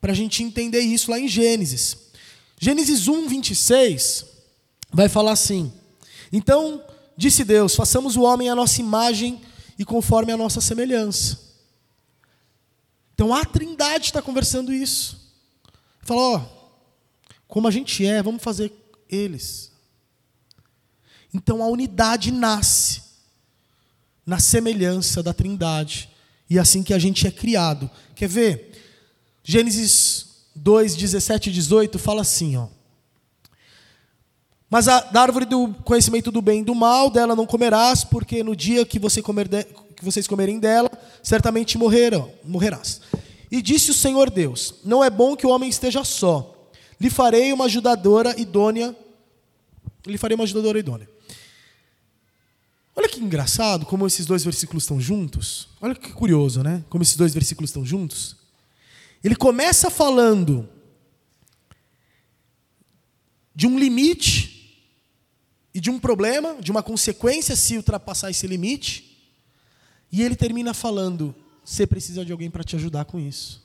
para 0.00 0.12
a 0.12 0.14
gente 0.14 0.42
entender 0.42 0.80
isso 0.80 1.10
lá 1.10 1.18
em 1.18 1.26
Gênesis. 1.26 1.96
Gênesis 2.60 3.08
1, 3.08 3.28
26 3.28 4.26
vai 4.92 5.08
falar 5.08 5.32
assim: 5.32 5.72
Então, 6.32 6.84
disse 7.16 7.42
Deus: 7.42 7.74
façamos 7.74 8.16
o 8.16 8.22
homem 8.22 8.48
à 8.48 8.54
nossa 8.54 8.80
imagem 8.80 9.40
e 9.78 9.84
conforme 9.84 10.32
a 10.32 10.36
nossa 10.36 10.60
semelhança. 10.60 11.40
Então 13.14 13.34
a 13.34 13.44
Trindade 13.44 14.06
está 14.06 14.20
conversando 14.20 14.72
isso. 14.72 15.32
Fala, 16.02 16.20
ó, 16.20 16.44
como 17.48 17.66
a 17.66 17.70
gente 17.70 18.04
é, 18.04 18.22
vamos 18.22 18.42
fazer 18.42 18.72
eles. 19.08 19.73
Então 21.34 21.62
a 21.62 21.66
unidade 21.66 22.30
nasce 22.30 23.02
na 24.24 24.38
semelhança 24.38 25.22
da 25.22 25.34
Trindade. 25.34 26.08
E 26.48 26.56
é 26.56 26.60
assim 26.60 26.82
que 26.82 26.94
a 26.94 26.98
gente 26.98 27.26
é 27.26 27.30
criado. 27.30 27.90
Quer 28.14 28.28
ver? 28.28 28.72
Gênesis 29.42 30.26
2, 30.54 30.94
17 30.94 31.50
e 31.50 31.52
18 31.52 31.98
fala 31.98 32.22
assim, 32.22 32.56
ó. 32.56 32.68
Mas 34.70 34.88
a, 34.88 35.00
da 35.00 35.22
árvore 35.22 35.44
do 35.44 35.74
conhecimento 35.84 36.30
do 36.30 36.40
bem 36.40 36.60
e 36.60 36.64
do 36.64 36.74
mal, 36.74 37.10
dela 37.10 37.36
não 37.36 37.46
comerás, 37.46 38.02
porque 38.02 38.42
no 38.42 38.56
dia 38.56 38.84
que, 38.86 38.98
você 38.98 39.20
comer 39.20 39.46
de, 39.46 39.64
que 39.64 40.04
vocês 40.04 40.26
comerem 40.26 40.58
dela, 40.58 40.90
certamente 41.22 41.76
morrerão, 41.76 42.32
morrerás. 42.44 43.00
E 43.50 43.62
disse 43.62 43.90
o 43.90 43.94
Senhor 43.94 44.30
Deus: 44.30 44.76
Não 44.84 45.04
é 45.04 45.10
bom 45.10 45.36
que 45.36 45.46
o 45.46 45.50
homem 45.50 45.68
esteja 45.68 46.02
só. 46.02 46.68
Lhe 47.00 47.10
farei 47.10 47.52
uma 47.52 47.66
ajudadora 47.66 48.38
idônea. 48.40 48.96
Lhe 50.06 50.18
farei 50.18 50.34
uma 50.34 50.44
ajudadora 50.44 50.78
idônea. 50.78 51.08
Olha 52.96 53.08
que 53.08 53.20
engraçado 53.20 53.84
como 53.86 54.06
esses 54.06 54.26
dois 54.26 54.44
versículos 54.44 54.84
estão 54.84 55.00
juntos. 55.00 55.68
Olha 55.80 55.94
que 55.94 56.12
curioso, 56.12 56.62
né? 56.62 56.84
Como 56.88 57.02
esses 57.02 57.16
dois 57.16 57.34
versículos 57.34 57.70
estão 57.70 57.84
juntos. 57.84 58.36
Ele 59.22 59.34
começa 59.34 59.90
falando 59.90 60.68
de 63.54 63.66
um 63.66 63.78
limite 63.78 64.84
e 65.72 65.80
de 65.80 65.90
um 65.90 65.98
problema, 65.98 66.56
de 66.60 66.70
uma 66.70 66.82
consequência 66.82 67.56
se 67.56 67.76
ultrapassar 67.76 68.30
esse 68.30 68.46
limite. 68.46 69.18
E 70.12 70.22
ele 70.22 70.36
termina 70.36 70.72
falando: 70.72 71.34
você 71.64 71.86
precisa 71.86 72.24
de 72.24 72.32
alguém 72.32 72.50
para 72.50 72.62
te 72.62 72.76
ajudar 72.76 73.04
com 73.06 73.18
isso. 73.18 73.62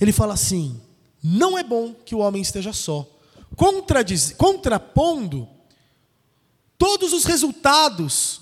Ele 0.00 0.12
fala 0.12 0.34
assim: 0.34 0.80
não 1.22 1.58
é 1.58 1.64
bom 1.64 1.92
que 1.94 2.14
o 2.14 2.18
homem 2.18 2.42
esteja 2.42 2.72
só, 2.72 3.08
Contradiz, 3.56 4.32
contrapondo 4.32 5.48
todos 6.82 7.12
os 7.12 7.24
resultados 7.24 8.40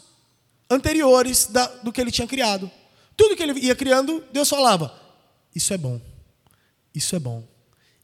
anteriores 0.70 1.46
da, 1.48 1.66
do 1.83 1.92
que 1.92 2.00
ele 2.00 2.11
tinha 2.11 2.26
criado. 2.26 2.70
Tudo 3.14 3.37
que 3.37 3.42
ele 3.42 3.61
ia 3.61 3.76
criando, 3.76 4.24
Deus 4.33 4.48
falava: 4.48 4.98
Isso 5.55 5.74
é 5.74 5.76
bom, 5.76 6.00
isso 6.94 7.14
é 7.14 7.18
bom, 7.18 7.46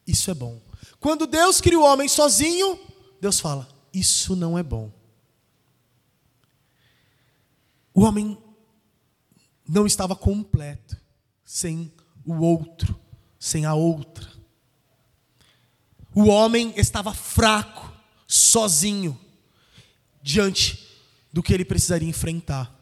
isso 0.07 0.31
é 0.31 0.35
bom. 0.35 0.61
Quando 1.01 1.27
Deus 1.27 1.59
cria 1.59 1.81
o 1.81 1.83
homem 1.83 2.07
sozinho, 2.07 2.79
Deus 3.19 3.41
fala: 3.41 3.67
Isso 3.95 4.37
não 4.37 4.59
é 4.59 4.63
bom. 4.63 4.93
O 7.95 8.03
homem 8.03 8.37
não 9.67 9.87
estava 9.87 10.15
completo 10.15 10.99
sem 11.47 11.91
o 12.27 12.45
outro, 12.45 12.95
sem 13.39 13.65
a 13.65 13.73
outra. 13.73 14.31
O 16.15 16.27
homem 16.27 16.75
estava 16.77 17.15
fraco, 17.15 17.91
sozinho, 18.27 19.19
diante 20.27 20.85
do 21.33 21.41
que 21.41 21.55
ele 21.55 21.65
precisaria 21.65 22.09
enfrentar. 22.09 22.75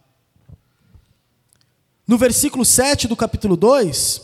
No 2.08 2.16
versículo 2.16 2.64
7 2.64 3.06
do 3.06 3.14
capítulo 3.14 3.54
2, 3.54 4.22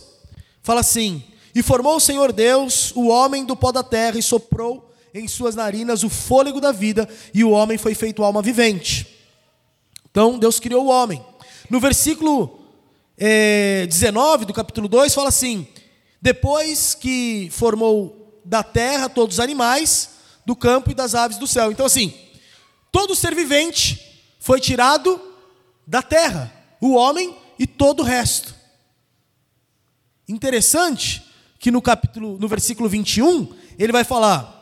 fala 0.62 0.80
assim: 0.80 1.22
E 1.54 1.62
formou 1.62 1.96
o 1.96 2.00
Senhor 2.00 2.32
Deus 2.32 2.92
o 2.96 3.08
homem 3.08 3.44
do 3.44 3.54
pó 3.54 3.70
da 3.70 3.82
terra 3.82 4.18
e 4.18 4.22
soprou 4.22 4.90
em 5.12 5.28
suas 5.28 5.54
narinas 5.54 6.02
o 6.02 6.08
fôlego 6.08 6.62
da 6.62 6.72
vida, 6.72 7.06
e 7.34 7.44
o 7.44 7.50
homem 7.50 7.76
foi 7.76 7.94
feito 7.94 8.24
alma 8.24 8.40
vivente. 8.40 9.06
Então, 10.10 10.38
Deus 10.38 10.58
criou 10.58 10.86
o 10.86 10.88
homem. 10.88 11.22
No 11.68 11.78
versículo 11.78 12.58
é, 13.18 13.86
19 13.86 14.46
do 14.46 14.54
capítulo 14.54 14.88
2, 14.88 15.14
fala 15.14 15.28
assim: 15.28 15.68
Depois 16.22 16.94
que 16.94 17.50
formou 17.52 18.40
da 18.46 18.62
terra 18.62 19.10
todos 19.10 19.36
os 19.36 19.40
animais 19.40 20.08
do 20.46 20.56
campo 20.56 20.90
e 20.90 20.94
das 20.94 21.14
aves 21.14 21.36
do 21.36 21.46
céu. 21.46 21.70
Então, 21.70 21.84
assim, 21.84 22.29
todo 22.90 23.14
ser 23.14 23.34
vivente 23.34 24.22
foi 24.38 24.60
tirado 24.60 25.20
da 25.86 26.02
terra, 26.02 26.52
o 26.80 26.94
homem 26.94 27.36
e 27.58 27.66
todo 27.66 28.00
o 28.00 28.04
resto. 28.04 28.54
Interessante 30.28 31.22
que 31.58 31.70
no 31.70 31.82
capítulo, 31.82 32.38
no 32.38 32.48
versículo 32.48 32.88
21, 32.88 33.54
ele 33.78 33.92
vai 33.92 34.04
falar: 34.04 34.60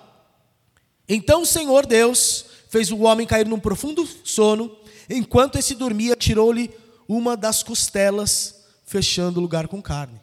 então 1.09 1.43
o 1.43 1.47
Senhor 1.47 1.87
Deus 1.87 2.45
fez 2.69 2.91
o 2.91 2.99
homem 2.99 3.27
cair 3.27 3.47
num 3.47 3.59
profundo 3.59 4.07
sono, 4.25 4.77
enquanto 5.09 5.57
esse 5.57 5.75
dormia, 5.75 6.15
tirou-lhe 6.15 6.71
uma 7.09 7.37
das 7.37 7.63
costelas, 7.63 8.67
fechando 8.85 9.39
o 9.39 9.43
lugar 9.43 9.69
com 9.69 9.81
carne. 9.81 10.21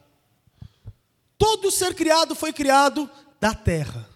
Todo 1.38 1.72
ser 1.72 1.96
criado 1.96 2.36
foi 2.36 2.54
criado 2.54 3.10
da 3.40 3.54
terra. 3.54 4.08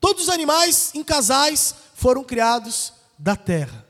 Todos 0.00 0.24
os 0.24 0.28
animais 0.30 0.92
em 0.94 1.04
casais 1.04 1.74
foram 1.94 2.24
criados 2.24 2.94
da 3.18 3.36
terra. 3.36 3.86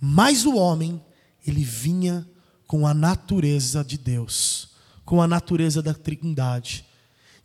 Mas 0.00 0.46
o 0.46 0.56
homem, 0.56 1.04
ele 1.46 1.62
vinha 1.62 2.26
com 2.66 2.86
a 2.86 2.94
natureza 2.94 3.84
de 3.84 3.98
Deus, 3.98 4.70
com 5.04 5.20
a 5.20 5.28
natureza 5.28 5.82
da 5.82 5.92
Trindade. 5.92 6.86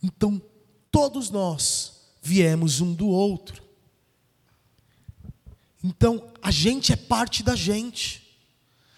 Então, 0.02 0.40
todos 0.90 1.28
nós 1.28 1.92
viemos 2.22 2.80
um 2.80 2.94
do 2.94 3.08
outro. 3.08 3.62
Então, 5.84 6.32
a 6.40 6.50
gente 6.50 6.92
é 6.92 6.96
parte 6.96 7.42
da 7.42 7.54
gente. 7.54 8.38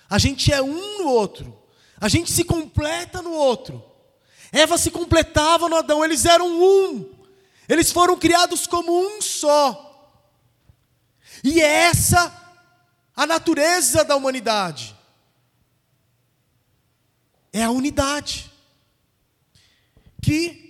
A 0.09 0.19
gente 0.19 0.53
é 0.53 0.63
um 0.63 1.03
no 1.03 1.09
outro. 1.09 1.59
A 2.01 2.09
gente 2.09 2.31
se 2.31 2.45
completa 2.45 3.21
no 3.21 3.33
outro. 3.33 3.83
Eva 4.53 4.79
se 4.79 4.91
completava 4.91 5.69
no 5.69 5.77
Adão, 5.77 6.05
eles 6.05 6.25
eram 6.25 6.47
um. 6.49 7.18
Eles 7.69 7.93
foram 7.93 8.19
criados 8.19 8.67
como 8.67 8.99
um 8.99 9.21
só. 9.21 9.85
E 11.45 11.61
é 11.61 11.85
essa 11.85 12.35
a 13.15 13.27
natureza 13.27 14.05
da 14.05 14.17
humanidade. 14.17 14.97
É 17.53 17.63
a 17.63 17.71
unidade. 17.71 18.51
Que 20.23 20.69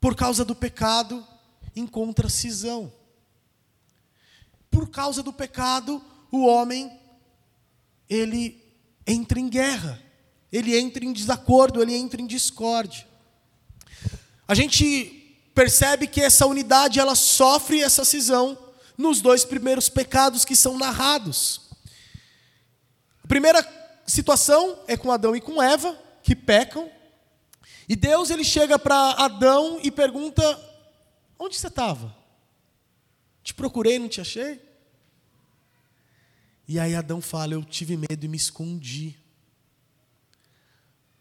por 0.00 0.14
causa 0.14 0.44
do 0.44 0.54
pecado, 0.54 1.26
encontra 1.74 2.28
cisão. 2.28 2.92
Por 4.70 4.88
causa 4.90 5.22
do 5.22 5.32
pecado, 5.32 6.02
o 6.30 6.46
homem 6.46 6.98
ele 8.08 8.62
entra 9.06 9.40
em 9.40 9.48
guerra, 9.48 10.00
ele 10.52 10.78
entra 10.78 11.04
em 11.04 11.12
desacordo, 11.12 11.82
ele 11.82 11.94
entra 11.94 12.20
em 12.20 12.26
discórdia. 12.26 13.07
A 14.48 14.54
gente 14.54 15.50
percebe 15.54 16.06
que 16.06 16.22
essa 16.22 16.46
unidade 16.46 16.98
ela 16.98 17.14
sofre 17.14 17.82
essa 17.82 18.04
cisão 18.04 18.56
nos 18.96 19.20
dois 19.20 19.44
primeiros 19.44 19.90
pecados 19.90 20.44
que 20.44 20.56
são 20.56 20.78
narrados. 20.78 21.68
A 23.22 23.28
primeira 23.28 23.62
situação 24.06 24.82
é 24.88 24.96
com 24.96 25.12
Adão 25.12 25.36
e 25.36 25.40
com 25.40 25.62
Eva, 25.62 25.96
que 26.22 26.34
pecam, 26.34 26.90
e 27.88 27.96
Deus 27.96 28.28
ele 28.28 28.44
chega 28.44 28.78
para 28.78 29.12
Adão 29.12 29.80
e 29.82 29.90
pergunta: 29.90 30.42
Onde 31.38 31.56
você 31.56 31.68
estava? 31.68 32.14
Te 33.42 33.54
procurei, 33.54 33.98
não 33.98 34.08
te 34.08 34.20
achei? 34.20 34.60
E 36.66 36.78
aí 36.78 36.94
Adão 36.94 37.22
fala: 37.22 37.54
Eu 37.54 37.64
tive 37.64 37.96
medo 37.96 38.24
e 38.24 38.28
me 38.28 38.36
escondi. 38.36 39.16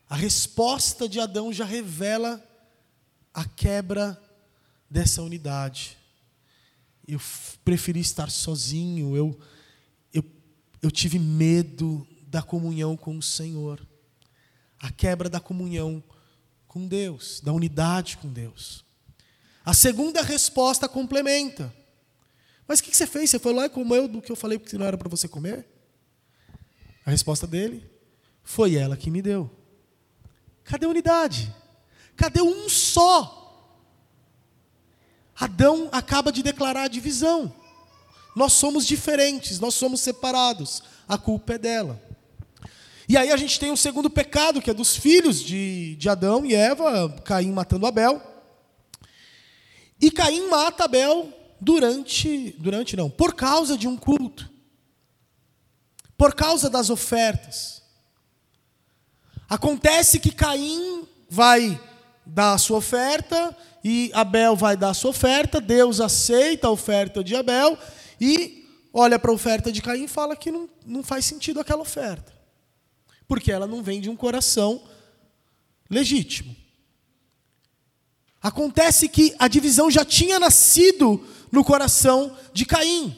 A 0.09 0.15
resposta 0.15 1.07
de 1.07 1.19
Adão 1.19 1.53
já 1.53 1.63
revela 1.63 2.43
a 3.37 3.45
quebra 3.45 4.19
dessa 4.89 5.21
unidade. 5.21 5.95
Eu 7.07 7.21
preferi 7.63 7.99
estar 7.99 8.31
sozinho, 8.31 9.15
eu, 9.15 9.39
eu, 10.11 10.23
eu 10.81 10.89
tive 10.89 11.19
medo 11.19 12.05
da 12.23 12.41
comunhão 12.41 12.97
com 12.97 13.15
o 13.15 13.21
Senhor. 13.21 13.87
A 14.79 14.91
quebra 14.91 15.29
da 15.29 15.39
comunhão 15.39 16.03
com 16.67 16.87
Deus, 16.87 17.39
da 17.39 17.53
unidade 17.53 18.17
com 18.17 18.27
Deus. 18.27 18.83
A 19.63 19.71
segunda 19.71 20.23
resposta 20.23 20.89
complementa. 20.89 21.71
Mas 22.67 22.79
o 22.79 22.83
que 22.83 22.97
você 22.97 23.05
fez? 23.05 23.29
Você 23.29 23.37
foi 23.37 23.53
lá 23.53 23.67
e 23.67 23.69
comeu 23.69 24.07
do 24.07 24.19
que 24.19 24.31
eu 24.31 24.35
falei 24.35 24.57
que 24.57 24.79
não 24.79 24.85
era 24.87 24.97
para 24.97 25.09
você 25.09 25.27
comer? 25.27 25.63
A 27.05 27.11
resposta 27.11 27.45
dele 27.45 27.87
foi 28.43 28.73
ela 28.73 28.97
que 28.97 29.11
me 29.11 29.21
deu. 29.21 29.47
Cadê 30.63 30.87
a 30.87 30.89
unidade? 30.89 31.53
Cadê 32.17 32.41
um 32.41 32.67
só? 32.67 33.35
Adão 35.39 35.87
acaba 35.91 36.31
de 36.31 36.41
declarar 36.41 36.83
a 36.83 36.87
divisão. 36.87 37.53
Nós 38.35 38.53
somos 38.53 38.85
diferentes, 38.85 39.59
nós 39.59 39.75
somos 39.75 40.01
separados. 40.01 40.81
A 41.07 41.17
culpa 41.17 41.53
é 41.53 41.57
dela. 41.57 42.01
E 43.07 43.15
aí 43.15 43.31
a 43.31 43.37
gente 43.37 43.59
tem 43.59 43.71
o 43.71 43.77
segundo 43.77 44.09
pecado, 44.09 44.61
que 44.61 44.69
é 44.69 44.73
dos 44.73 44.95
filhos 44.95 45.41
de, 45.41 45.95
de 45.95 46.09
Adão 46.09 46.45
e 46.45 46.53
Eva, 46.53 47.09
Caim 47.23 47.51
matando 47.51 47.85
Abel. 47.85 48.21
E 50.01 50.11
Caim 50.11 50.49
mata 50.49 50.83
Abel 50.85 51.31
durante, 51.61 52.55
durante 52.57 52.95
não, 52.95 53.09
por 53.09 53.33
causa 53.33 53.77
de 53.77 53.87
um 53.87 53.95
culto, 53.95 54.49
por 56.17 56.35
causa 56.35 56.69
das 56.69 56.89
ofertas. 56.89 57.81
Acontece 59.47 60.19
que 60.19 60.31
Caim 60.31 61.07
vai 61.29 61.79
dar 62.27 62.53
a 62.53 62.57
sua 62.57 62.77
oferta 62.77 63.55
e 63.83 64.11
Abel 64.13 64.55
vai 64.55 64.75
dar 64.75 64.89
a 64.89 64.93
sua 64.93 65.11
oferta, 65.11 65.61
Deus 65.61 66.01
aceita 66.01 66.67
a 66.67 66.71
oferta 66.71 67.23
de 67.23 67.35
Abel 67.35 67.77
e 68.19 68.65
olha 68.93 69.17
para 69.17 69.31
a 69.31 69.33
oferta 69.33 69.71
de 69.71 69.81
Caim 69.81 70.03
e 70.03 70.07
fala 70.07 70.35
que 70.35 70.51
não, 70.51 70.69
não 70.85 71.03
faz 71.03 71.25
sentido 71.25 71.59
aquela 71.59 71.81
oferta, 71.81 72.33
porque 73.27 73.51
ela 73.51 73.67
não 73.67 73.81
vem 73.81 74.01
de 74.01 74.09
um 74.09 74.15
coração 74.15 74.81
legítimo. 75.89 76.55
Acontece 78.41 79.07
que 79.07 79.35
a 79.39 79.47
divisão 79.47 79.89
já 79.89 80.05
tinha 80.05 80.39
nascido 80.39 81.25
no 81.51 81.63
coração 81.63 82.35
de 82.53 82.65
Caim. 82.65 83.15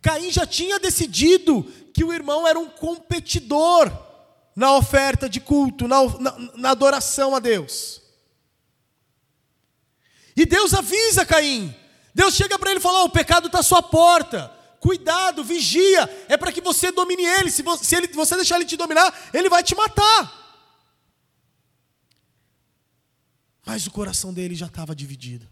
Caim 0.00 0.30
já 0.30 0.46
tinha 0.46 0.80
decidido 0.80 1.62
que 1.94 2.02
o 2.02 2.12
irmão 2.12 2.46
era 2.46 2.58
um 2.58 2.68
competidor 2.68 3.90
na 4.54 4.76
oferta 4.76 5.28
de 5.28 5.40
culto, 5.40 5.86
na, 5.86 6.04
na, 6.18 6.38
na 6.56 6.70
adoração 6.70 7.34
a 7.36 7.38
Deus. 7.38 8.01
E 10.36 10.46
Deus 10.46 10.72
avisa 10.74 11.24
Caim. 11.26 11.74
Deus 12.14 12.34
chega 12.34 12.58
para 12.58 12.70
ele 12.70 12.78
e 12.80 12.82
fala: 12.82 13.02
oh, 13.02 13.06
o 13.06 13.10
pecado 13.10 13.46
está 13.46 13.60
à 13.60 13.62
sua 13.62 13.82
porta. 13.82 14.48
Cuidado, 14.80 15.44
vigia. 15.44 16.08
É 16.28 16.36
para 16.36 16.50
que 16.50 16.60
você 16.60 16.90
domine 16.90 17.24
ele. 17.24 17.50
Se 17.50 17.62
você, 17.62 17.84
se 17.84 17.94
ele, 17.94 18.08
você 18.08 18.34
deixar 18.36 18.56
ele 18.56 18.64
te 18.64 18.76
dominar, 18.76 19.30
ele 19.32 19.48
vai 19.48 19.62
te 19.62 19.74
matar. 19.74 20.40
Mas 23.64 23.86
o 23.86 23.90
coração 23.90 24.32
dele 24.34 24.54
já 24.54 24.66
estava 24.66 24.94
dividido. 24.94 25.48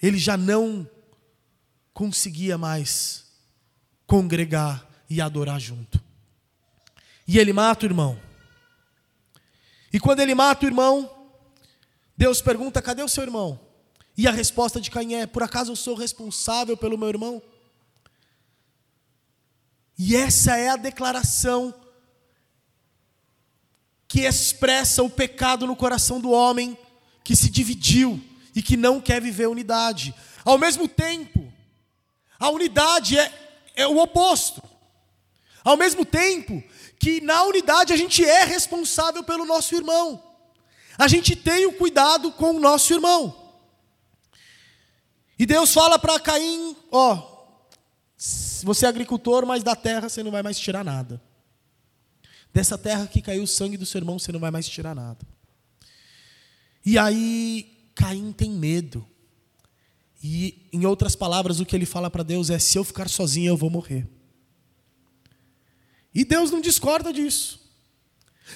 Ele 0.00 0.18
já 0.18 0.36
não 0.36 0.88
conseguia 1.92 2.56
mais 2.56 3.26
congregar 4.06 4.88
e 5.08 5.20
adorar 5.20 5.60
junto. 5.60 6.00
E 7.26 7.38
ele 7.38 7.52
mata 7.52 7.84
o 7.84 7.88
irmão. 7.88 8.20
E 9.92 10.00
quando 10.00 10.20
ele 10.20 10.34
mata 10.34 10.64
o 10.64 10.68
irmão, 10.68 11.21
Deus 12.16 12.40
pergunta: 12.40 12.82
cadê 12.82 13.02
o 13.02 13.08
seu 13.08 13.22
irmão? 13.22 13.60
E 14.16 14.28
a 14.28 14.30
resposta 14.30 14.80
de 14.80 14.90
Caim 14.90 15.14
é: 15.14 15.26
por 15.26 15.42
acaso 15.42 15.72
eu 15.72 15.76
sou 15.76 15.94
responsável 15.94 16.76
pelo 16.76 16.98
meu 16.98 17.08
irmão? 17.08 17.42
E 19.98 20.16
essa 20.16 20.56
é 20.56 20.68
a 20.68 20.76
declaração 20.76 21.74
que 24.08 24.20
expressa 24.20 25.02
o 25.02 25.08
pecado 25.08 25.66
no 25.66 25.76
coração 25.76 26.20
do 26.20 26.30
homem 26.30 26.76
que 27.24 27.36
se 27.36 27.48
dividiu 27.48 28.20
e 28.54 28.62
que 28.62 28.76
não 28.76 29.00
quer 29.00 29.22
viver 29.22 29.46
unidade. 29.46 30.14
Ao 30.44 30.58
mesmo 30.58 30.86
tempo, 30.88 31.52
a 32.38 32.50
unidade 32.50 33.18
é, 33.18 33.32
é 33.74 33.86
o 33.86 33.98
oposto. 33.98 34.62
Ao 35.64 35.76
mesmo 35.76 36.04
tempo 36.04 36.62
que 36.98 37.20
na 37.20 37.44
unidade 37.44 37.92
a 37.92 37.96
gente 37.96 38.24
é 38.24 38.44
responsável 38.44 39.24
pelo 39.24 39.44
nosso 39.44 39.74
irmão. 39.74 40.22
A 40.98 41.08
gente 41.08 41.34
tem 41.34 41.66
o 41.66 41.72
cuidado 41.72 42.32
com 42.32 42.56
o 42.56 42.60
nosso 42.60 42.92
irmão. 42.92 43.38
E 45.38 45.46
Deus 45.46 45.72
fala 45.72 45.98
para 45.98 46.20
Caim: 46.20 46.76
Ó, 46.90 47.46
você 48.62 48.86
é 48.86 48.88
agricultor, 48.88 49.44
mas 49.46 49.62
da 49.62 49.74
terra 49.74 50.08
você 50.08 50.22
não 50.22 50.30
vai 50.30 50.42
mais 50.42 50.58
tirar 50.58 50.84
nada. 50.84 51.20
Dessa 52.52 52.76
terra 52.76 53.06
que 53.06 53.22
caiu 53.22 53.42
o 53.42 53.46
sangue 53.46 53.76
do 53.76 53.86
seu 53.86 53.98
irmão, 53.98 54.18
você 54.18 54.30
não 54.30 54.40
vai 54.40 54.50
mais 54.50 54.68
tirar 54.68 54.94
nada. 54.94 55.26
E 56.84 56.98
aí, 56.98 57.90
Caim 57.94 58.32
tem 58.32 58.50
medo. 58.50 59.06
E, 60.22 60.68
em 60.72 60.84
outras 60.84 61.16
palavras, 61.16 61.58
o 61.58 61.66
que 61.66 61.74
ele 61.74 61.86
fala 61.86 62.10
para 62.10 62.22
Deus 62.22 62.50
é: 62.50 62.58
se 62.58 62.78
eu 62.78 62.84
ficar 62.84 63.08
sozinho, 63.08 63.48
eu 63.48 63.56
vou 63.56 63.70
morrer. 63.70 64.06
E 66.14 66.24
Deus 66.24 66.50
não 66.50 66.60
discorda 66.60 67.12
disso. 67.12 67.60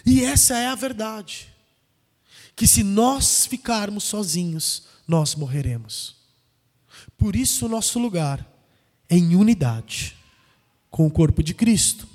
E 0.04 0.22
essa 0.22 0.58
é 0.58 0.66
a 0.66 0.74
verdade. 0.74 1.55
Que 2.56 2.66
se 2.66 2.82
nós 2.82 3.46
ficarmos 3.46 4.02
sozinhos, 4.02 4.84
nós 5.06 5.36
morreremos. 5.36 6.16
Por 7.16 7.36
isso, 7.36 7.66
o 7.66 7.68
nosso 7.68 7.98
lugar 7.98 8.44
é 9.08 9.16
em 9.16 9.36
unidade 9.36 10.16
com 10.90 11.06
o 11.06 11.10
corpo 11.10 11.42
de 11.42 11.54
Cristo. 11.54 12.08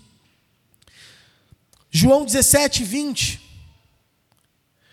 João 1.89 2.25
17, 2.25 2.83
20, 2.83 3.41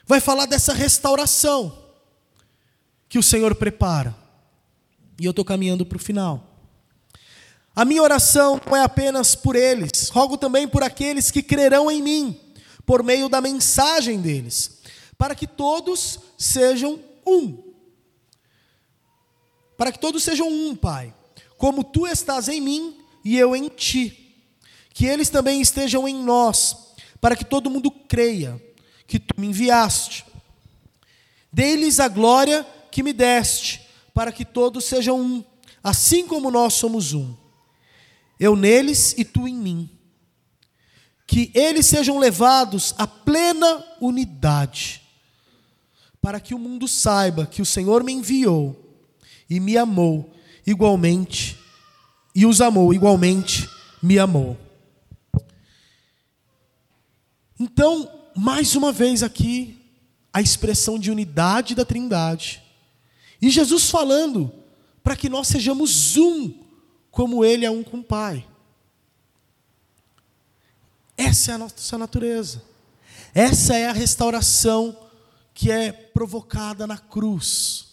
vai 0.06 0.20
falar 0.20 0.46
dessa 0.46 0.72
restauração 0.72 1.86
que 3.08 3.18
o 3.18 3.22
Senhor 3.22 3.54
prepara. 3.54 4.14
E 5.18 5.24
eu 5.24 5.30
estou 5.30 5.44
caminhando 5.44 5.86
para 5.86 5.96
o 5.96 6.00
final. 6.00 6.44
A 7.74 7.84
minha 7.84 8.02
oração 8.02 8.60
não 8.66 8.76
é 8.76 8.82
apenas 8.82 9.34
por 9.34 9.54
eles, 9.54 10.08
rogo 10.08 10.36
também 10.36 10.66
por 10.66 10.82
aqueles 10.82 11.30
que 11.30 11.42
crerão 11.42 11.90
em 11.90 12.02
mim, 12.02 12.40
por 12.84 13.04
meio 13.04 13.28
da 13.28 13.40
mensagem 13.40 14.20
deles, 14.20 14.77
para 15.18 15.34
que 15.34 15.46
todos 15.46 16.20
sejam 16.38 16.98
um. 17.26 17.62
Para 19.76 19.92
que 19.92 19.98
todos 19.98 20.22
sejam 20.22 20.48
um, 20.48 20.74
Pai, 20.74 21.14
como 21.58 21.84
tu 21.84 22.06
estás 22.06 22.48
em 22.48 22.60
mim 22.60 22.96
e 23.24 23.36
eu 23.36 23.54
em 23.54 23.68
ti. 23.68 24.36
Que 24.94 25.04
eles 25.04 25.28
também 25.28 25.60
estejam 25.60 26.08
em 26.08 26.14
nós 26.14 26.94
para 27.20 27.36
que 27.36 27.44
todo 27.44 27.70
mundo 27.70 27.90
creia 27.90 28.62
que 29.06 29.18
tu 29.18 29.34
me 29.38 29.48
enviaste. 29.48 30.24
Dei-lhes 31.52 31.98
a 31.98 32.08
glória 32.08 32.66
que 32.90 33.02
me 33.02 33.12
deste, 33.12 33.88
para 34.14 34.30
que 34.30 34.44
todos 34.44 34.84
sejam 34.84 35.20
um, 35.20 35.44
assim 35.82 36.26
como 36.26 36.50
nós 36.50 36.74
somos 36.74 37.12
um. 37.12 37.34
Eu 38.38 38.54
neles 38.54 39.14
e 39.18 39.24
tu 39.24 39.48
em 39.48 39.54
mim. 39.54 39.90
Que 41.26 41.50
eles 41.54 41.86
sejam 41.86 42.18
levados 42.18 42.94
à 42.96 43.06
plena 43.06 43.84
unidade, 44.00 45.02
para 46.28 46.40
que 46.40 46.54
o 46.54 46.58
mundo 46.58 46.86
saiba 46.86 47.46
que 47.46 47.62
o 47.62 47.64
Senhor 47.64 48.04
me 48.04 48.12
enviou 48.12 48.76
e 49.48 49.58
me 49.58 49.78
amou 49.78 50.30
igualmente, 50.66 51.58
e 52.34 52.44
os 52.44 52.60
amou 52.60 52.92
igualmente, 52.92 53.66
me 54.02 54.18
amou. 54.18 54.54
Então, 57.58 58.30
mais 58.36 58.76
uma 58.76 58.92
vez 58.92 59.22
aqui, 59.22 59.82
a 60.30 60.42
expressão 60.42 60.98
de 60.98 61.10
unidade 61.10 61.74
da 61.74 61.82
Trindade. 61.82 62.62
E 63.40 63.48
Jesus 63.48 63.88
falando 63.88 64.52
para 65.02 65.16
que 65.16 65.30
nós 65.30 65.48
sejamos 65.48 66.18
um, 66.18 66.52
como 67.10 67.42
Ele 67.42 67.64
é 67.64 67.70
um 67.70 67.82
com 67.82 68.00
o 68.00 68.04
Pai. 68.04 68.46
Essa 71.16 71.52
é 71.52 71.54
a 71.54 71.58
nossa 71.58 71.96
natureza. 71.96 72.62
Essa 73.34 73.78
é 73.78 73.88
a 73.88 73.92
restauração 73.92 75.07
que 75.58 75.72
é 75.72 75.90
provocada 75.90 76.86
na 76.86 76.96
cruz. 76.96 77.88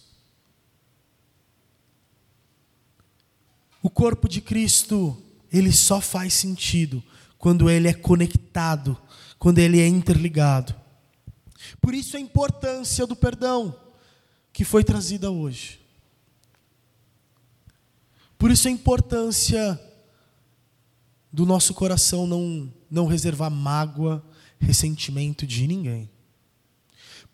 O 3.82 3.90
corpo 3.90 4.30
de 4.30 4.40
Cristo, 4.40 5.20
ele 5.52 5.72
só 5.72 6.00
faz 6.00 6.36
sentido 6.36 7.04
quando 7.40 7.68
ele 7.68 7.88
é 7.88 7.94
conectado 7.94 8.96
quando 9.40 9.58
ele 9.58 9.80
é 9.80 9.88
interligado. 9.88 10.76
Por 11.82 11.96
isso 11.96 12.16
a 12.16 12.20
importância 12.20 13.08
do 13.08 13.16
perdão 13.16 13.76
que 14.54 14.64
foi 14.64 14.84
trazida 14.84 15.32
hoje. 15.32 15.80
Por 18.38 18.52
isso 18.52 18.68
a 18.68 18.72
importância 18.72 19.82
do 21.34 21.48
nosso 21.48 21.74
coração 21.74 22.28
não, 22.28 22.72
não 22.92 23.08
reservar 23.08 23.50
mágoa, 23.50 24.24
ressentimento 24.60 25.48
de 25.48 25.66
ninguém. 25.66 26.15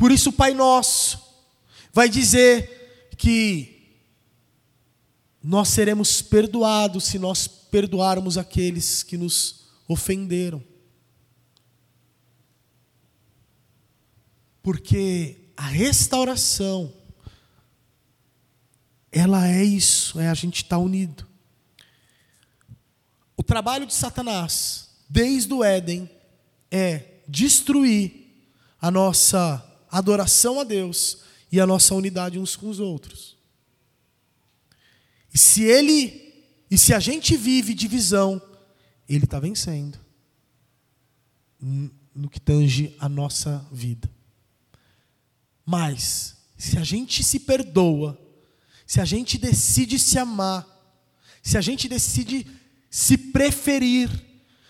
Por 0.02 0.12
isso 0.12 0.32
o 0.32 0.34
Pai 0.34 0.56
Nosso 0.56 1.22
vai 1.94 2.10
dizer 2.10 3.12
que 3.20 4.00
nós 5.44 5.68
seremos 5.70 6.24
perdoados 6.24 7.04
se 7.04 7.20
nós 7.20 7.46
perdoarmos 7.48 8.36
aqueles 8.36 9.04
que 9.04 9.16
nos 9.16 9.68
ofenderam. 9.88 10.64
Porque 14.64 15.52
a 15.56 15.68
restauração, 15.68 16.92
ela 19.12 19.48
é 19.48 19.64
isso, 19.64 20.20
é 20.20 20.30
a 20.30 20.34
gente 20.34 20.64
estar 20.64 20.78
tá 20.78 20.82
unido. 20.82 21.28
O 23.38 23.44
trabalho 23.44 23.86
de 23.86 23.94
Satanás, 23.94 24.90
desde 25.08 25.54
o 25.54 25.64
Éden, 25.64 26.10
é 26.72 27.22
destruir 27.28 28.50
a 28.82 28.90
nossa 28.90 29.68
adoração 29.92 30.60
a 30.60 30.64
Deus 30.64 31.20
e 31.52 31.60
a 31.60 31.68
nossa 31.68 31.94
unidade 31.94 32.40
uns 32.40 32.56
com 32.56 32.70
os 32.70 32.80
outros. 32.80 33.38
E 35.34 35.38
se 35.38 35.64
ele, 35.64 36.34
e 36.70 36.78
se 36.78 36.94
a 36.94 37.00
gente 37.00 37.36
vive 37.36 37.74
divisão, 37.74 38.42
ele 39.08 39.26
está 39.26 39.40
vencendo 39.40 40.00
no 42.16 42.30
que 42.30 42.40
tange 42.40 42.96
a 43.00 43.08
nossa 43.08 43.66
vida. 43.72 44.10
Mas, 45.66 46.38
se 46.58 46.78
a 46.78 46.84
gente 46.84 47.24
se 47.24 47.40
perdoa, 47.40 48.20
se 48.86 49.00
a 49.00 49.06
gente 49.06 49.38
decide 49.38 50.00
se 50.00 50.18
amar, 50.18 50.68
se 51.42 51.58
a 51.58 51.62
gente 51.62 51.88
decide 51.88 52.46
se 52.90 53.18
preferir, 53.18 54.10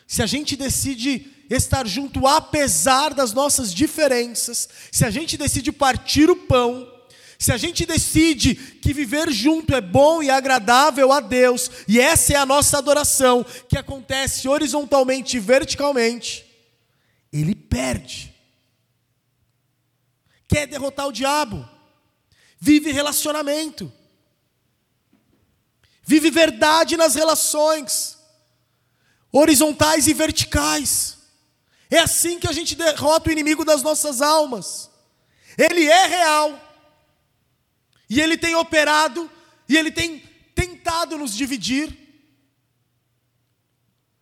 se 0.06 0.22
a 0.22 0.26
gente 0.26 0.56
decide 0.56 1.28
estar 1.56 1.86
junto 1.88 2.26
apesar 2.26 3.14
das 3.14 3.34
nossas 3.34 3.74
diferenças, 3.74 4.70
se 4.92 5.06
a 5.06 5.10
gente 5.10 5.38
decide 5.38 5.72
partir 5.72 6.30
o 6.30 6.36
pão, 6.36 6.90
se 7.38 7.52
a 7.52 7.58
gente 7.58 7.86
decide 7.86 8.54
que 8.56 8.94
viver 8.94 9.32
junto 9.32 9.74
é 9.74 9.82
bom 9.82 10.22
e 10.22 10.30
agradável 10.30 11.12
a 11.12 11.20
Deus, 11.20 11.72
e 11.88 12.00
essa 12.00 12.34
é 12.34 12.36
a 12.36 12.46
nossa 12.46 12.78
adoração, 12.78 13.44
que 13.68 13.78
acontece 13.78 14.48
horizontalmente 14.48 15.38
e 15.38 15.40
verticalmente, 15.40 16.46
ele 17.34 17.56
perde. 17.56 18.32
Quer 20.48 20.68
derrotar 20.68 21.08
o 21.08 21.12
diabo, 21.12 21.68
vive 22.60 22.92
relacionamento, 22.92 23.92
vive 26.04 26.30
verdade 26.30 26.96
nas 26.96 27.16
relações, 27.16 28.20
horizontais 29.32 30.08
e 30.08 30.14
verticais. 30.14 31.21
É 31.92 32.00
assim 32.00 32.40
que 32.40 32.48
a 32.48 32.54
gente 32.54 32.74
derrota 32.74 33.30
o 33.30 33.34
inimigo 33.34 33.66
das 33.66 33.84
nossas 33.84 34.22
almas. 34.22 34.90
Ele 35.58 35.86
é 35.86 36.08
real. 36.08 36.58
E 38.10 38.22
ele 38.22 38.38
tem 38.38 38.56
operado 38.56 39.30
e 39.68 39.78
ele 39.78 39.92
tem 39.92 40.20
tentado 40.56 41.18
nos 41.18 41.36
dividir. 41.36 41.98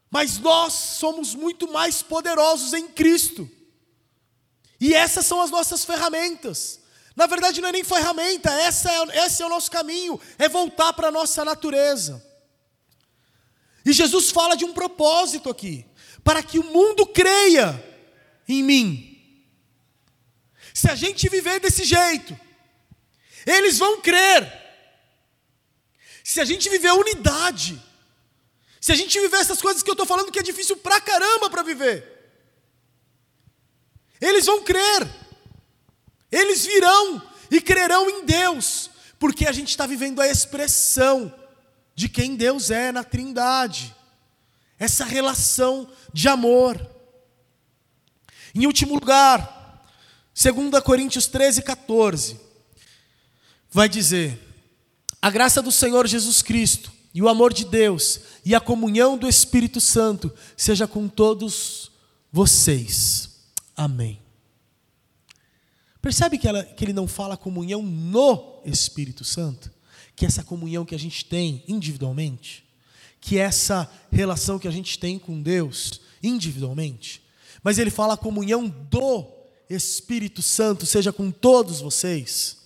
Mas 0.10 0.40
nós 0.40 0.74
somos 0.74 1.36
muito 1.36 1.72
mais 1.72 2.02
poderosos 2.02 2.74
em 2.74 2.88
Cristo. 2.88 3.50
E 4.82 4.96
essas 4.96 5.28
são 5.28 5.40
as 5.40 5.52
nossas 5.52 5.86
ferramentas. 5.86 6.80
Na 7.16 7.28
verdade, 7.28 7.62
não 7.62 7.70
é 7.70 7.74
nem 7.74 7.84
ferramenta, 7.84 8.50
essa 8.50 8.92
é, 8.92 9.26
esse 9.26 9.44
é 9.44 9.46
o 9.46 9.50
nosso 9.50 9.70
caminho, 9.70 10.20
é 10.38 10.48
voltar 10.48 10.94
para 10.94 11.10
a 11.10 11.12
nossa 11.12 11.44
natureza. 11.44 12.26
E 13.86 13.92
Jesus 13.92 14.32
fala 14.32 14.56
de 14.56 14.66
um 14.66 14.74
propósito 14.74 15.50
aqui 15.50 15.89
para 16.30 16.44
que 16.44 16.60
o 16.60 16.64
mundo 16.64 17.08
creia 17.08 17.84
em 18.48 18.62
mim. 18.62 19.44
Se 20.76 20.88
a 20.88 20.94
gente 20.94 21.28
viver 21.28 21.60
desse 21.60 21.84
jeito, 21.84 22.40
eles 23.48 23.80
vão 23.80 24.00
crer. 24.00 24.48
Se 26.24 26.40
a 26.40 26.46
gente 26.46 26.70
viver 26.70 26.92
unidade, 26.92 27.82
se 28.80 28.92
a 28.92 28.96
gente 28.96 29.20
viver 29.20 29.38
essas 29.38 29.60
coisas 29.60 29.82
que 29.82 29.90
eu 29.90 29.94
estou 29.94 30.06
falando 30.06 30.32
que 30.32 30.38
é 30.38 30.44
difícil 30.44 30.78
pra 30.78 31.02
caramba 31.02 31.50
para 31.50 31.64
viver, 31.64 32.32
eles 34.22 34.46
vão 34.46 34.62
crer, 34.62 35.10
eles 36.32 36.64
virão 36.64 37.28
e 37.50 37.60
crerão 37.60 38.08
em 38.08 38.24
Deus, 38.24 38.92
porque 39.18 39.48
a 39.48 39.52
gente 39.52 39.70
está 39.70 39.88
vivendo 39.88 40.22
a 40.22 40.28
expressão 40.28 41.34
de 41.96 42.08
quem 42.08 42.36
Deus 42.36 42.70
é 42.70 42.92
na 42.92 43.04
Trindade 43.04 43.98
essa 44.80 45.04
relação 45.04 45.90
de 46.14 46.30
amor. 46.30 46.80
Em 48.56 48.66
último 48.66 48.96
lugar, 48.96 49.86
2 50.34 50.82
Coríntios 50.82 51.28
13, 51.28 51.62
14, 51.62 52.40
vai 53.70 53.90
dizer: 53.90 54.40
A 55.22 55.30
graça 55.30 55.62
do 55.62 55.72
Senhor 55.72 56.08
Jesus 56.08 56.42
Cristo, 56.42 56.92
e 57.14 57.22
o 57.22 57.28
amor 57.28 57.54
de 57.54 57.66
Deus, 57.66 58.22
e 58.46 58.56
a 58.56 58.60
comunhão 58.60 59.18
do 59.18 59.28
Espírito 59.28 59.82
Santo, 59.82 60.34
seja 60.56 60.88
com 60.88 61.08
todos 61.08 61.92
vocês. 62.32 63.30
Amém. 63.76 64.22
Percebe 66.02 66.38
que, 66.38 66.48
ela, 66.48 66.64
que 66.64 66.86
ele 66.86 66.94
não 66.94 67.08
fala 67.08 67.36
comunhão 67.36 67.82
no 67.82 68.62
Espírito 68.64 69.26
Santo? 69.26 69.70
Que 70.16 70.26
essa 70.26 70.44
comunhão 70.44 70.86
que 70.86 70.96
a 70.96 71.00
gente 71.00 71.26
tem 71.26 71.64
individualmente? 71.68 72.69
Que 73.22 73.38
essa 73.38 73.90
relação 74.12 74.58
que 74.58 74.68
a 74.68 74.72
gente 74.72 74.98
tem 74.98 75.20
com 75.20 75.42
Deus 75.42 76.02
individualmente, 76.22 77.22
mas 77.64 77.78
ele 77.78 77.90
fala 77.90 78.14
a 78.14 78.18
comunhão 78.18 78.68
do 78.68 79.26
Espírito 79.70 80.42
Santo 80.42 80.86
seja 80.86 81.14
com 81.14 81.30
todos 81.30 81.82
vocês. 81.82 82.58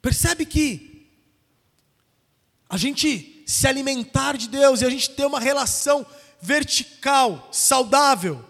Percebe 0.00 0.44
que 0.44 1.08
a 2.68 2.76
gente 2.76 3.44
se 3.46 3.66
alimentar 3.66 4.36
de 4.36 4.48
Deus 4.48 4.80
e 4.80 4.84
a 4.84 4.90
gente 4.90 5.10
ter 5.10 5.24
uma 5.24 5.38
relação 5.38 6.04
vertical, 6.40 7.48
saudável, 7.52 8.44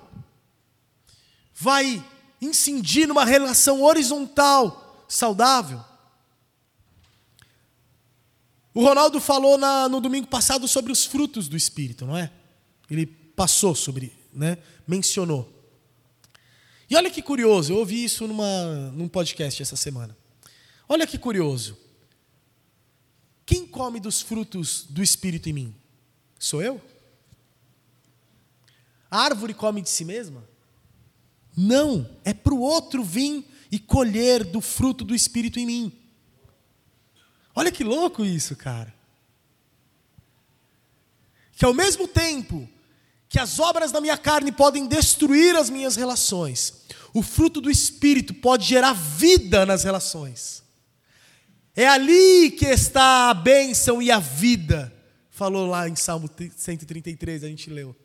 vai 1.54 2.02
incidir 2.40 3.06
numa 3.06 3.24
relação 3.24 3.82
horizontal, 3.82 5.04
saudável. 5.08 5.84
O 8.74 8.82
Ronaldo 8.82 9.20
falou 9.20 9.58
na, 9.58 9.88
no 9.88 10.00
domingo 10.00 10.26
passado 10.26 10.66
sobre 10.66 10.90
os 10.90 11.04
frutos 11.04 11.48
do 11.48 11.56
Espírito, 11.56 12.06
não 12.06 12.16
é? 12.16 12.30
Ele 12.90 13.06
passou 13.06 13.74
sobre, 13.74 14.12
né? 14.32 14.58
mencionou. 14.86 15.50
E 16.88 16.96
olha 16.96 17.10
que 17.10 17.22
curioso, 17.22 17.72
eu 17.72 17.78
ouvi 17.78 18.04
isso 18.04 18.26
numa, 18.26 18.90
num 18.92 19.08
podcast 19.08 19.62
essa 19.62 19.76
semana. 19.76 20.16
Olha 20.88 21.06
que 21.06 21.18
curioso. 21.18 21.76
Quem 23.44 23.66
come 23.66 24.00
dos 24.00 24.20
frutos 24.20 24.86
do 24.88 25.02
Espírito 25.02 25.48
em 25.48 25.52
mim? 25.52 25.74
Sou 26.38 26.62
eu? 26.62 26.80
A 29.10 29.20
árvore 29.20 29.52
come 29.52 29.82
de 29.82 29.90
si 29.90 30.04
mesma? 30.04 30.42
Não, 31.56 32.08
é 32.24 32.32
para 32.32 32.54
o 32.54 32.60
outro 32.60 33.04
vir 33.04 33.44
e 33.70 33.78
colher 33.78 34.44
do 34.44 34.60
fruto 34.60 35.04
do 35.04 35.14
Espírito 35.14 35.58
em 35.58 35.66
mim. 35.66 36.01
Olha 37.54 37.70
que 37.70 37.84
louco 37.84 38.24
isso, 38.24 38.56
cara. 38.56 38.92
Que 41.52 41.64
ao 41.64 41.74
mesmo 41.74 42.08
tempo 42.08 42.68
que 43.28 43.38
as 43.38 43.58
obras 43.58 43.90
da 43.90 44.00
minha 44.00 44.18
carne 44.18 44.52
podem 44.52 44.86
destruir 44.86 45.56
as 45.56 45.70
minhas 45.70 45.96
relações, 45.96 46.82
o 47.14 47.22
fruto 47.22 47.60
do 47.60 47.70
Espírito 47.70 48.34
pode 48.34 48.66
gerar 48.66 48.92
vida 48.92 49.64
nas 49.64 49.84
relações. 49.84 50.62
É 51.74 51.86
ali 51.86 52.50
que 52.50 52.66
está 52.66 53.30
a 53.30 53.34
bênção 53.34 54.02
e 54.02 54.10
a 54.10 54.18
vida, 54.18 54.92
falou 55.30 55.66
lá 55.66 55.88
em 55.88 55.96
Salmo 55.96 56.28
133, 56.56 57.44
a 57.44 57.48
gente 57.48 57.70
leu. 57.70 57.96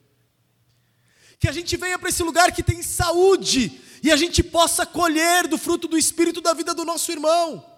Que 1.39 1.49
a 1.49 1.51
gente 1.51 1.75
venha 1.75 1.99
para 1.99 2.09
esse 2.09 2.23
lugar 2.23 2.51
que 2.51 2.63
tem 2.63 2.81
saúde 2.81 3.81
e 4.01 4.11
a 4.11 4.15
gente 4.15 4.41
possa 4.41 4.85
colher 4.85 5.47
do 5.47 5.57
fruto 5.57 5.87
do 5.87 5.97
Espírito 5.97 6.41
da 6.41 6.53
vida 6.53 6.73
do 6.73 6.85
nosso 6.85 7.11
irmão. 7.11 7.76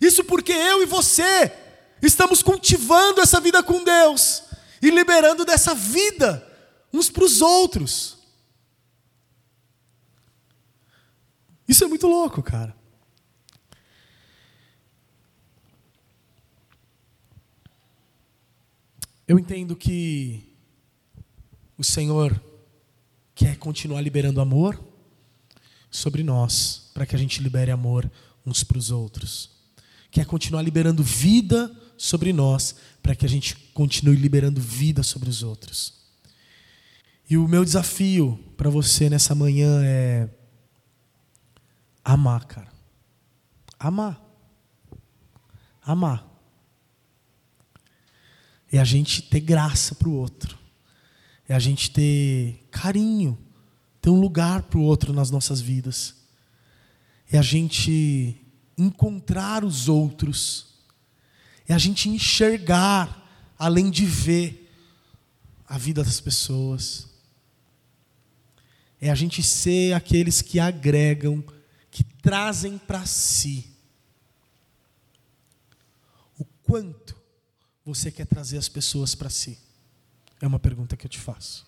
Isso 0.00 0.22
porque 0.24 0.52
eu 0.52 0.82
e 0.82 0.86
você 0.86 1.52
estamos 2.02 2.42
cultivando 2.42 3.20
essa 3.20 3.40
vida 3.40 3.62
com 3.62 3.82
Deus 3.82 4.44
e 4.80 4.90
liberando 4.90 5.44
dessa 5.44 5.74
vida 5.74 6.44
uns 6.92 7.10
para 7.10 7.24
os 7.24 7.40
outros. 7.42 8.18
Isso 11.66 11.84
é 11.84 11.86
muito 11.86 12.06
louco, 12.06 12.42
cara. 12.42 12.76
Eu 19.26 19.38
entendo 19.38 19.76
que 19.76 20.56
o 21.76 21.84
Senhor 21.84 22.40
quer 23.34 23.58
continuar 23.58 24.00
liberando 24.00 24.40
amor 24.40 24.82
sobre 25.90 26.22
nós, 26.22 26.90
para 26.94 27.04
que 27.04 27.14
a 27.14 27.18
gente 27.18 27.42
libere 27.42 27.70
amor 27.70 28.10
uns 28.46 28.64
para 28.64 28.78
os 28.78 28.90
outros 28.90 29.57
quer 30.18 30.26
continuar 30.26 30.62
liberando 30.62 31.00
vida 31.00 31.72
sobre 31.96 32.32
nós, 32.32 32.74
para 33.00 33.14
que 33.14 33.24
a 33.24 33.28
gente 33.28 33.54
continue 33.72 34.16
liberando 34.16 34.60
vida 34.60 35.04
sobre 35.04 35.30
os 35.30 35.44
outros. 35.44 35.94
E 37.30 37.36
o 37.36 37.46
meu 37.46 37.64
desafio 37.64 38.36
para 38.56 38.68
você 38.68 39.08
nessa 39.08 39.32
manhã 39.32 39.80
é 39.84 40.28
amar, 42.04 42.46
cara. 42.46 42.66
Amar. 43.78 44.20
Amar. 45.82 46.26
É 48.72 48.80
a 48.80 48.84
gente 48.84 49.22
ter 49.22 49.38
graça 49.38 49.94
para 49.94 50.08
o 50.08 50.14
outro. 50.14 50.58
É 51.48 51.54
a 51.54 51.60
gente 51.60 51.92
ter 51.92 52.66
carinho, 52.72 53.38
ter 54.00 54.10
um 54.10 54.18
lugar 54.18 54.62
para 54.62 54.80
o 54.80 54.82
outro 54.82 55.12
nas 55.12 55.30
nossas 55.30 55.60
vidas. 55.60 56.16
É 57.30 57.38
a 57.38 57.42
gente 57.42 58.47
encontrar 58.78 59.64
os 59.64 59.88
outros, 59.88 60.68
é 61.66 61.74
a 61.74 61.78
gente 61.78 62.08
enxergar 62.08 63.26
além 63.58 63.90
de 63.90 64.06
ver 64.06 64.72
a 65.66 65.76
vida 65.76 66.02
das 66.02 66.20
pessoas. 66.20 67.08
É 69.00 69.10
a 69.10 69.14
gente 69.14 69.42
ser 69.42 69.92
aqueles 69.92 70.40
que 70.40 70.58
agregam, 70.58 71.44
que 71.90 72.02
trazem 72.04 72.78
para 72.78 73.04
si. 73.04 73.70
O 76.38 76.44
quanto 76.62 77.16
você 77.84 78.10
quer 78.10 78.26
trazer 78.26 78.58
as 78.58 78.68
pessoas 78.68 79.14
para 79.14 79.28
si? 79.28 79.58
É 80.40 80.46
uma 80.46 80.58
pergunta 80.58 80.96
que 80.96 81.04
eu 81.04 81.10
te 81.10 81.18
faço. 81.18 81.66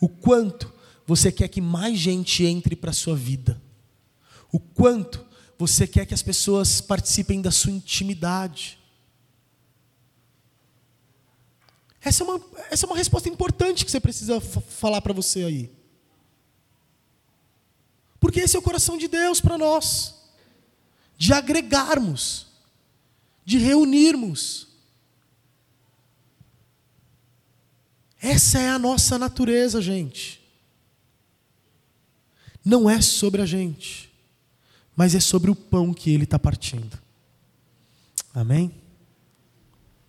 O 0.00 0.08
quanto 0.08 0.72
você 1.06 1.30
quer 1.30 1.48
que 1.48 1.60
mais 1.60 1.98
gente 1.98 2.44
entre 2.44 2.74
para 2.74 2.90
a 2.90 2.94
sua 2.94 3.14
vida? 3.14 3.60
O 4.50 4.58
quanto 4.58 5.24
você 5.58 5.86
quer 5.86 6.06
que 6.06 6.14
as 6.14 6.22
pessoas 6.22 6.80
participem 6.80 7.40
da 7.40 7.50
sua 7.50 7.72
intimidade. 7.72 8.78
Essa 12.00 12.24
é 12.24 12.26
uma, 12.26 12.40
essa 12.70 12.86
é 12.86 12.88
uma 12.88 12.96
resposta 12.96 13.28
importante 13.28 13.84
que 13.84 13.90
você 13.90 14.00
precisa 14.00 14.40
falar 14.40 15.00
para 15.00 15.12
você 15.12 15.44
aí. 15.44 15.70
Porque 18.18 18.40
esse 18.40 18.56
é 18.56 18.58
o 18.58 18.62
coração 18.62 18.96
de 18.96 19.08
Deus 19.08 19.40
para 19.40 19.56
nós 19.56 20.22
de 21.22 21.32
agregarmos, 21.32 22.48
de 23.44 23.56
reunirmos. 23.56 24.66
Essa 28.20 28.58
é 28.58 28.68
a 28.68 28.78
nossa 28.78 29.16
natureza, 29.18 29.80
gente. 29.80 30.42
Não 32.64 32.90
é 32.90 33.00
sobre 33.00 33.40
a 33.40 33.46
gente, 33.46 34.11
mas 34.96 35.14
é 35.14 35.20
sobre 35.20 35.50
o 35.50 35.54
pão 35.54 35.92
que 35.92 36.12
Ele 36.12 36.24
está 36.24 36.38
partindo. 36.38 36.98
Amém? 38.34 38.81